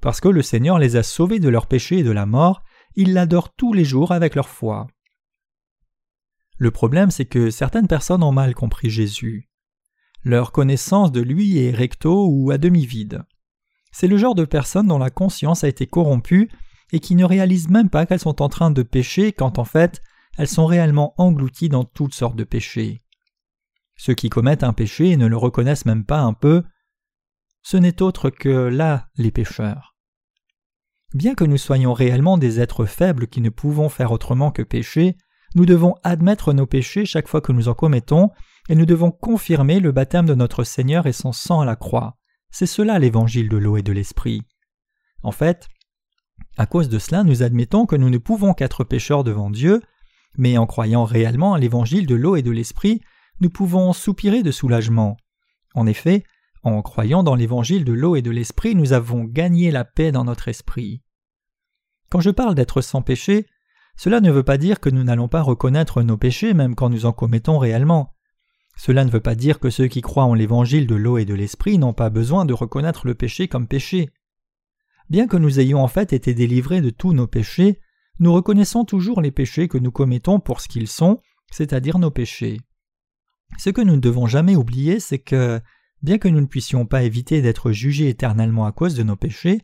Parce 0.00 0.20
que 0.20 0.28
le 0.28 0.42
Seigneur 0.42 0.78
les 0.78 0.94
a 0.94 1.02
sauvés 1.02 1.40
de 1.40 1.48
leurs 1.48 1.66
péchés 1.66 1.98
et 1.98 2.02
de 2.04 2.12
la 2.12 2.26
mort, 2.26 2.62
ils 2.94 3.12
l'adorent 3.12 3.52
tous 3.56 3.72
les 3.72 3.84
jours 3.84 4.12
avec 4.12 4.36
leur 4.36 4.48
foi. 4.48 4.86
Le 6.58 6.70
problème, 6.70 7.10
c'est 7.10 7.26
que 7.26 7.50
certaines 7.50 7.88
personnes 7.88 8.22
ont 8.22 8.30
mal 8.30 8.54
compris 8.54 8.88
Jésus. 8.88 9.48
Leur 10.22 10.52
connaissance 10.52 11.10
de 11.10 11.22
lui 11.22 11.58
est 11.58 11.72
recto 11.72 12.28
ou 12.28 12.52
à 12.52 12.58
demi 12.58 12.86
vide. 12.86 13.24
C'est 13.90 14.06
le 14.06 14.16
genre 14.16 14.36
de 14.36 14.44
personnes 14.44 14.86
dont 14.86 14.98
la 14.98 15.10
conscience 15.10 15.64
a 15.64 15.68
été 15.68 15.88
corrompue 15.88 16.48
et 16.92 17.00
qui 17.00 17.14
ne 17.14 17.24
réalisent 17.24 17.68
même 17.68 17.90
pas 17.90 18.06
qu'elles 18.06 18.20
sont 18.20 18.42
en 18.42 18.48
train 18.48 18.70
de 18.70 18.82
pécher 18.82 19.32
quand 19.32 19.58
en 19.58 19.64
fait 19.64 20.02
elles 20.38 20.48
sont 20.48 20.66
réellement 20.66 21.14
englouties 21.18 21.68
dans 21.68 21.84
toutes 21.84 22.14
sortes 22.14 22.36
de 22.36 22.44
péchés. 22.44 23.02
Ceux 23.96 24.14
qui 24.14 24.28
commettent 24.28 24.64
un 24.64 24.72
péché 24.72 25.10
et 25.10 25.16
ne 25.16 25.26
le 25.26 25.36
reconnaissent 25.36 25.86
même 25.86 26.04
pas 26.04 26.20
un 26.20 26.34
peu, 26.34 26.62
ce 27.62 27.76
n'est 27.76 28.02
autre 28.02 28.30
que 28.30 28.48
là 28.48 29.08
les 29.16 29.30
pécheurs. 29.30 29.96
Bien 31.14 31.34
que 31.34 31.44
nous 31.44 31.56
soyons 31.56 31.94
réellement 31.94 32.36
des 32.36 32.60
êtres 32.60 32.84
faibles 32.84 33.26
qui 33.26 33.40
ne 33.40 33.48
pouvons 33.48 33.88
faire 33.88 34.12
autrement 34.12 34.50
que 34.50 34.62
pécher, 34.62 35.16
nous 35.54 35.64
devons 35.64 35.94
admettre 36.04 36.52
nos 36.52 36.66
péchés 36.66 37.06
chaque 37.06 37.28
fois 37.28 37.40
que 37.40 37.52
nous 37.52 37.68
en 37.68 37.74
commettons, 37.74 38.30
et 38.68 38.74
nous 38.74 38.86
devons 38.86 39.10
confirmer 39.10 39.80
le 39.80 39.92
baptême 39.92 40.26
de 40.26 40.34
notre 40.34 40.64
Seigneur 40.64 41.06
et 41.06 41.12
son 41.12 41.32
sang 41.32 41.60
à 41.60 41.64
la 41.64 41.76
croix. 41.76 42.18
C'est 42.50 42.66
cela 42.66 42.98
l'évangile 42.98 43.48
de 43.48 43.56
l'eau 43.56 43.76
et 43.76 43.82
de 43.82 43.92
l'esprit. 43.92 44.42
En 45.22 45.32
fait, 45.32 45.68
à 46.56 46.66
cause 46.66 46.88
de 46.88 46.98
cela, 46.98 47.22
nous 47.22 47.42
admettons 47.42 47.86
que 47.86 47.96
nous 47.96 48.10
ne 48.10 48.18
pouvons 48.18 48.54
qu'être 48.54 48.84
pécheurs 48.84 49.24
devant 49.24 49.50
Dieu, 49.50 49.82
mais 50.38 50.58
en 50.58 50.66
croyant 50.66 51.04
réellement 51.04 51.54
à 51.54 51.58
l'évangile 51.58 52.06
de 52.06 52.14
l'eau 52.14 52.36
et 52.36 52.42
de 52.42 52.50
l'esprit, 52.50 53.00
nous 53.40 53.50
pouvons 53.50 53.92
soupirer 53.92 54.42
de 54.42 54.50
soulagement. 54.50 55.16
En 55.74 55.86
effet, 55.86 56.24
en 56.62 56.80
croyant 56.82 57.22
dans 57.22 57.34
l'évangile 57.34 57.84
de 57.84 57.92
l'eau 57.92 58.16
et 58.16 58.22
de 58.22 58.30
l'esprit, 58.30 58.74
nous 58.74 58.92
avons 58.92 59.24
gagné 59.24 59.70
la 59.70 59.84
paix 59.84 60.12
dans 60.12 60.24
notre 60.24 60.48
esprit. 60.48 61.02
Quand 62.10 62.20
je 62.20 62.30
parle 62.30 62.54
d'être 62.54 62.80
sans 62.80 63.02
péché, 63.02 63.46
cela 63.96 64.20
ne 64.20 64.30
veut 64.30 64.42
pas 64.42 64.58
dire 64.58 64.80
que 64.80 64.90
nous 64.90 65.04
n'allons 65.04 65.28
pas 65.28 65.42
reconnaître 65.42 66.02
nos 66.02 66.16
péchés 66.16 66.54
même 66.54 66.74
quand 66.74 66.90
nous 66.90 67.06
en 67.06 67.12
commettons 67.12 67.58
réellement. 67.58 68.14
Cela 68.76 69.04
ne 69.04 69.10
veut 69.10 69.20
pas 69.20 69.34
dire 69.34 69.58
que 69.58 69.70
ceux 69.70 69.86
qui 69.86 70.02
croient 70.02 70.24
en 70.24 70.34
l'évangile 70.34 70.86
de 70.86 70.94
l'eau 70.94 71.18
et 71.18 71.24
de 71.24 71.34
l'esprit 71.34 71.78
n'ont 71.78 71.94
pas 71.94 72.10
besoin 72.10 72.44
de 72.44 72.52
reconnaître 72.52 73.06
le 73.06 73.14
péché 73.14 73.48
comme 73.48 73.66
péché. 73.66 74.10
Bien 75.08 75.26
que 75.26 75.36
nous 75.36 75.60
ayons 75.60 75.82
en 75.82 75.88
fait 75.88 76.12
été 76.12 76.34
délivrés 76.34 76.80
de 76.80 76.90
tous 76.90 77.12
nos 77.12 77.26
péchés, 77.26 77.80
nous 78.18 78.32
reconnaissons 78.32 78.84
toujours 78.84 79.20
les 79.20 79.30
péchés 79.30 79.68
que 79.68 79.78
nous 79.78 79.92
commettons 79.92 80.40
pour 80.40 80.60
ce 80.60 80.68
qu'ils 80.68 80.88
sont, 80.88 81.20
c'est-à-dire 81.50 81.98
nos 81.98 82.10
péchés. 82.10 82.60
Ce 83.58 83.70
que 83.70 83.80
nous 83.80 83.94
ne 83.94 84.00
devons 84.00 84.26
jamais 84.26 84.56
oublier, 84.56 84.98
c'est 85.00 85.18
que, 85.18 85.60
bien 86.02 86.18
que 86.18 86.28
nous 86.28 86.40
ne 86.40 86.46
puissions 86.46 86.86
pas 86.86 87.02
éviter 87.02 87.42
d'être 87.42 87.72
jugés 87.72 88.08
éternellement 88.08 88.66
à 88.66 88.72
cause 88.72 88.94
de 88.94 89.02
nos 89.02 89.16
péchés, 89.16 89.60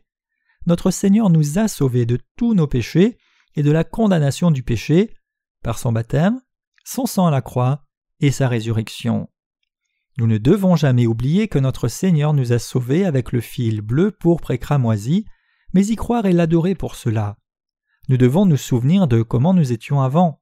notre 0.65 0.91
Seigneur 0.91 1.29
nous 1.29 1.59
a 1.59 1.67
sauvés 1.67 2.05
de 2.05 2.19
tous 2.37 2.53
nos 2.53 2.67
péchés, 2.67 3.17
et 3.55 3.63
de 3.63 3.71
la 3.71 3.83
condamnation 3.83 4.51
du 4.51 4.63
péché 4.63 5.13
par 5.61 5.77
son 5.77 5.91
baptême, 5.91 6.41
son 6.83 7.05
sang 7.05 7.27
à 7.27 7.31
la 7.31 7.41
croix 7.41 7.85
et 8.19 8.31
sa 8.31 8.47
résurrection. 8.47 9.29
Nous 10.17 10.27
ne 10.27 10.37
devons 10.37 10.75
jamais 10.75 11.07
oublier 11.07 11.47
que 11.47 11.57
notre 11.57 11.87
Seigneur 11.87 12.33
nous 12.33 12.53
a 12.53 12.59
sauvés 12.59 13.05
avec 13.05 13.31
le 13.31 13.41
fil 13.41 13.81
bleu, 13.81 14.11
pourpre 14.11 14.51
et 14.51 14.59
cramoisi, 14.59 15.25
mais 15.73 15.87
y 15.87 15.95
croire 15.95 16.25
et 16.25 16.33
l'adorer 16.33 16.75
pour 16.75 16.95
cela. 16.95 17.37
Nous 18.09 18.17
devons 18.17 18.45
nous 18.45 18.57
souvenir 18.57 19.07
de 19.07 19.23
comment 19.23 19.53
nous 19.53 19.71
étions 19.71 20.01
avant. 20.01 20.41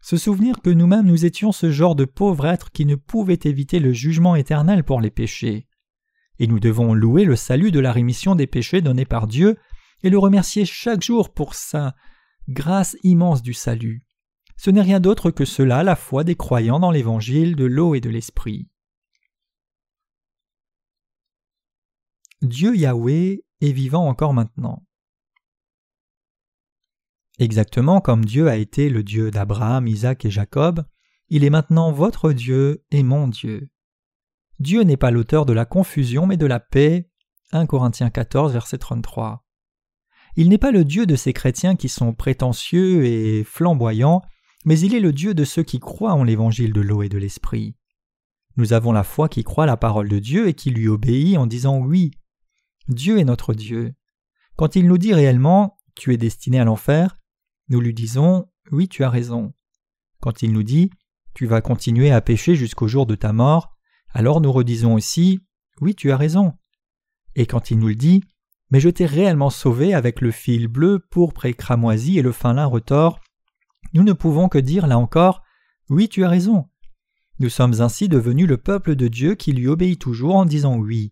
Se 0.00 0.16
souvenir 0.16 0.60
que 0.60 0.70
nous-mêmes 0.70 1.06
nous 1.06 1.24
étions 1.24 1.52
ce 1.52 1.70
genre 1.70 1.94
de 1.94 2.04
pauvres 2.04 2.46
êtres 2.46 2.70
qui 2.72 2.84
ne 2.84 2.96
pouvaient 2.96 3.38
éviter 3.44 3.78
le 3.78 3.92
jugement 3.92 4.34
éternel 4.34 4.82
pour 4.82 5.00
les 5.00 5.10
péchés. 5.10 5.68
Et 6.38 6.46
nous 6.46 6.60
devons 6.60 6.92
louer 6.92 7.24
le 7.24 7.36
salut 7.36 7.70
de 7.70 7.80
la 7.80 7.92
rémission 7.92 8.34
des 8.34 8.46
péchés 8.46 8.80
donné 8.80 9.04
par 9.04 9.26
Dieu 9.26 9.56
et 10.02 10.10
le 10.10 10.18
remercier 10.18 10.64
chaque 10.64 11.02
jour 11.02 11.32
pour 11.32 11.54
sa 11.54 11.94
grâce 12.48 12.96
immense 13.02 13.42
du 13.42 13.54
salut. 13.54 14.04
Ce 14.56 14.70
n'est 14.70 14.82
rien 14.82 15.00
d'autre 15.00 15.30
que 15.30 15.44
cela 15.44 15.82
la 15.82 15.96
foi 15.96 16.24
des 16.24 16.34
croyants 16.34 16.80
dans 16.80 16.90
l'évangile 16.90 17.56
de 17.56 17.64
l'eau 17.64 17.94
et 17.94 18.00
de 18.00 18.10
l'esprit. 18.10 18.68
Dieu 22.42 22.76
Yahweh 22.76 23.44
est 23.60 23.72
vivant 23.72 24.06
encore 24.06 24.34
maintenant. 24.34 24.84
Exactement 27.38 28.00
comme 28.00 28.24
Dieu 28.24 28.48
a 28.48 28.56
été 28.56 28.88
le 28.88 29.02
Dieu 29.02 29.30
d'Abraham, 29.30 29.86
Isaac 29.86 30.24
et 30.24 30.30
Jacob, 30.30 30.84
il 31.28 31.44
est 31.44 31.50
maintenant 31.50 31.92
votre 31.92 32.32
Dieu 32.32 32.84
et 32.90 33.02
mon 33.02 33.28
Dieu. 33.28 33.68
Dieu 34.58 34.82
n'est 34.82 34.96
pas 34.96 35.10
l'auteur 35.10 35.44
de 35.44 35.52
la 35.52 35.64
confusion 35.64 36.26
mais 36.26 36.36
de 36.36 36.46
la 36.46 36.60
paix. 36.60 37.10
1 37.52 37.66
Corinthiens 37.66 38.10
14, 38.10 38.52
verset 38.52 38.78
33. 38.78 39.44
Il 40.36 40.48
n'est 40.48 40.58
pas 40.58 40.72
le 40.72 40.84
Dieu 40.84 41.06
de 41.06 41.16
ces 41.16 41.32
chrétiens 41.32 41.76
qui 41.76 41.88
sont 41.88 42.12
prétentieux 42.12 43.04
et 43.04 43.44
flamboyants, 43.44 44.22
mais 44.64 44.78
il 44.78 44.94
est 44.94 45.00
le 45.00 45.12
Dieu 45.12 45.34
de 45.34 45.44
ceux 45.44 45.62
qui 45.62 45.78
croient 45.78 46.12
en 46.12 46.24
l'évangile 46.24 46.72
de 46.72 46.80
l'eau 46.80 47.02
et 47.02 47.08
de 47.08 47.18
l'esprit. 47.18 47.76
Nous 48.56 48.72
avons 48.72 48.92
la 48.92 49.04
foi 49.04 49.28
qui 49.28 49.44
croit 49.44 49.66
la 49.66 49.76
parole 49.76 50.08
de 50.08 50.18
Dieu 50.18 50.48
et 50.48 50.54
qui 50.54 50.70
lui 50.70 50.88
obéit 50.88 51.36
en 51.36 51.46
disant 51.46 51.78
oui. 51.78 52.10
Dieu 52.88 53.18
est 53.18 53.24
notre 53.24 53.52
Dieu. 53.52 53.94
Quand 54.56 54.76
il 54.76 54.86
nous 54.86 54.98
dit 54.98 55.12
réellement 55.12 55.78
Tu 55.94 56.14
es 56.14 56.16
destiné 56.16 56.60
à 56.60 56.64
l'enfer, 56.64 57.18
nous 57.68 57.80
lui 57.80 57.92
disons 57.92 58.48
Oui, 58.70 58.88
tu 58.88 59.02
as 59.02 59.10
raison. 59.10 59.52
Quand 60.20 60.42
il 60.42 60.52
nous 60.52 60.62
dit 60.62 60.90
Tu 61.34 61.46
vas 61.46 61.60
continuer 61.60 62.12
à 62.12 62.20
pécher 62.20 62.54
jusqu'au 62.54 62.86
jour 62.86 63.06
de 63.06 63.16
ta 63.16 63.32
mort, 63.32 63.76
alors 64.10 64.40
nous 64.40 64.52
redisons 64.52 64.94
aussi 64.94 65.40
Oui, 65.80 65.94
tu 65.94 66.12
as 66.12 66.16
raison. 66.16 66.54
Et 67.34 67.46
quand 67.46 67.70
il 67.70 67.78
nous 67.78 67.88
le 67.88 67.96
dit 67.96 68.22
Mais 68.70 68.80
je 68.80 68.88
t'ai 68.88 69.04
réellement 69.04 69.50
sauvé 69.50 69.92
avec 69.92 70.20
le 70.20 70.30
fil 70.30 70.68
bleu, 70.68 71.00
pourpre 71.10 71.46
et 71.46 71.54
cramoisi 71.54 72.18
et 72.18 72.22
le 72.22 72.32
fin 72.32 72.54
lin 72.54 72.66
retors, 72.66 73.20
nous 73.94 74.04
ne 74.04 74.12
pouvons 74.12 74.48
que 74.48 74.58
dire 74.58 74.86
là 74.86 74.96
encore 74.96 75.42
Oui, 75.90 76.08
tu 76.08 76.24
as 76.24 76.28
raison. 76.28 76.68
Nous 77.40 77.48
sommes 77.48 77.80
ainsi 77.80 78.08
devenus 78.08 78.46
le 78.46 78.56
peuple 78.56 78.94
de 78.94 79.08
Dieu 79.08 79.34
qui 79.34 79.52
lui 79.52 79.66
obéit 79.66 80.00
toujours 80.00 80.36
en 80.36 80.46
disant 80.46 80.76
oui. 80.76 81.10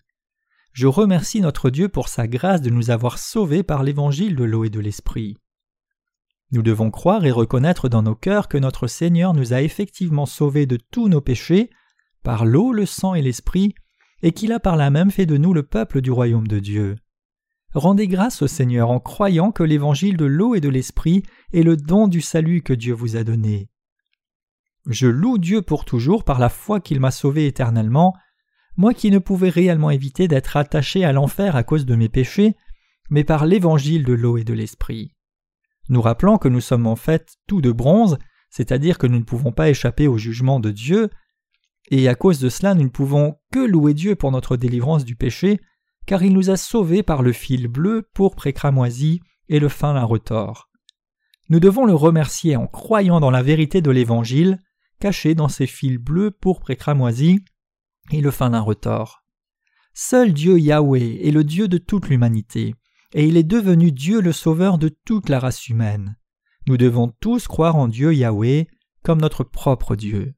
Je 0.74 0.88
remercie 0.88 1.40
notre 1.40 1.70
Dieu 1.70 1.88
pour 1.88 2.08
sa 2.08 2.26
grâce 2.26 2.60
de 2.60 2.68
nous 2.68 2.90
avoir 2.90 3.18
sauvés 3.18 3.62
par 3.62 3.84
l'évangile 3.84 4.34
de 4.34 4.42
l'eau 4.42 4.64
et 4.64 4.70
de 4.70 4.80
l'esprit. 4.80 5.38
Nous 6.50 6.62
devons 6.62 6.90
croire 6.90 7.24
et 7.24 7.30
reconnaître 7.30 7.88
dans 7.88 8.02
nos 8.02 8.16
cœurs 8.16 8.48
que 8.48 8.58
notre 8.58 8.88
Seigneur 8.88 9.34
nous 9.34 9.52
a 9.52 9.62
effectivement 9.62 10.26
sauvés 10.26 10.66
de 10.66 10.76
tous 10.76 11.08
nos 11.08 11.20
péchés, 11.20 11.70
par 12.24 12.44
l'eau, 12.44 12.72
le 12.72 12.86
sang 12.86 13.14
et 13.14 13.22
l'esprit, 13.22 13.76
et 14.22 14.32
qu'il 14.32 14.52
a 14.52 14.58
par 14.58 14.74
là 14.74 14.90
même 14.90 15.12
fait 15.12 15.26
de 15.26 15.36
nous 15.36 15.54
le 15.54 15.62
peuple 15.62 16.00
du 16.00 16.10
royaume 16.10 16.48
de 16.48 16.58
Dieu. 16.58 16.96
Rendez 17.72 18.08
grâce 18.08 18.42
au 18.42 18.48
Seigneur 18.48 18.90
en 18.90 18.98
croyant 18.98 19.52
que 19.52 19.62
l'évangile 19.62 20.16
de 20.16 20.24
l'eau 20.24 20.56
et 20.56 20.60
de 20.60 20.68
l'esprit 20.68 21.22
est 21.52 21.62
le 21.62 21.76
don 21.76 22.08
du 22.08 22.20
salut 22.20 22.62
que 22.62 22.72
Dieu 22.72 22.94
vous 22.94 23.14
a 23.14 23.22
donné. 23.22 23.68
Je 24.86 25.06
loue 25.06 25.38
Dieu 25.38 25.62
pour 25.62 25.84
toujours 25.84 26.24
par 26.24 26.40
la 26.40 26.48
foi 26.48 26.80
qu'il 26.80 26.98
m'a 26.98 27.12
sauvé 27.12 27.46
éternellement, 27.46 28.12
moi 28.76 28.94
qui 28.94 29.10
ne 29.10 29.18
pouvais 29.18 29.48
réellement 29.48 29.90
éviter 29.90 30.28
d'être 30.28 30.56
attaché 30.56 31.04
à 31.04 31.12
l'enfer 31.12 31.56
à 31.56 31.62
cause 31.62 31.86
de 31.86 31.94
mes 31.94 32.08
péchés, 32.08 32.56
mais 33.10 33.24
par 33.24 33.46
l'évangile 33.46 34.04
de 34.04 34.12
l'eau 34.12 34.36
et 34.36 34.44
de 34.44 34.54
l'esprit. 34.54 35.14
Nous 35.88 36.00
rappelons 36.00 36.38
que 36.38 36.48
nous 36.48 36.60
sommes 36.60 36.86
en 36.86 36.96
fait 36.96 37.34
tout 37.46 37.60
de 37.60 37.72
bronze, 37.72 38.18
c'est-à-dire 38.50 38.98
que 38.98 39.06
nous 39.06 39.18
ne 39.18 39.24
pouvons 39.24 39.52
pas 39.52 39.68
échapper 39.68 40.08
au 40.08 40.16
jugement 40.16 40.60
de 40.60 40.70
Dieu, 40.70 41.10
et 41.90 42.08
à 42.08 42.14
cause 42.14 42.38
de 42.38 42.48
cela 42.48 42.74
nous 42.74 42.84
ne 42.84 42.88
pouvons 42.88 43.36
que 43.52 43.58
louer 43.58 43.94
Dieu 43.94 44.14
pour 44.16 44.30
notre 44.30 44.56
délivrance 44.56 45.04
du 45.04 45.16
péché, 45.16 45.60
car 46.06 46.22
il 46.22 46.32
nous 46.32 46.50
a 46.50 46.56
sauvés 46.56 47.02
par 47.02 47.22
le 47.22 47.32
fil 47.32 47.68
bleu, 47.68 48.08
pourpre 48.14 48.46
et 48.46 48.52
cramoisi, 48.52 49.20
et 49.48 49.60
le 49.60 49.68
fin 49.68 49.92
lin 49.92 50.04
retors. 50.04 50.70
Nous 51.50 51.60
devons 51.60 51.84
le 51.84 51.94
remercier 51.94 52.56
en 52.56 52.66
croyant 52.66 53.20
dans 53.20 53.30
la 53.30 53.42
vérité 53.42 53.82
de 53.82 53.90
l'Évangile, 53.90 54.58
caché 54.98 55.34
dans 55.34 55.48
ces 55.48 55.66
fils 55.66 55.98
bleus, 55.98 56.30
pourpre 56.30 56.70
et 56.70 56.76
cramoisi, 56.76 57.44
et 58.10 58.20
le 58.20 58.30
fin 58.30 58.50
lin 58.50 58.60
retors. 58.60 59.24
Seul 59.94 60.32
Dieu 60.32 60.58
Yahweh 60.58 61.26
est 61.26 61.30
le 61.30 61.44
Dieu 61.44 61.68
de 61.68 61.78
toute 61.78 62.08
l'humanité 62.08 62.74
et 63.12 63.26
il 63.26 63.36
est 63.36 63.44
devenu 63.44 63.92
Dieu 63.92 64.20
le 64.20 64.32
Sauveur 64.32 64.76
de 64.78 64.88
toute 64.88 65.28
la 65.28 65.38
race 65.38 65.68
humaine. 65.68 66.16
Nous 66.66 66.76
devons 66.76 67.08
tous 67.20 67.46
croire 67.46 67.76
en 67.76 67.88
Dieu 67.88 68.12
Yahweh 68.12 68.66
comme 69.02 69.20
notre 69.20 69.44
propre 69.44 69.96
Dieu. 69.96 70.34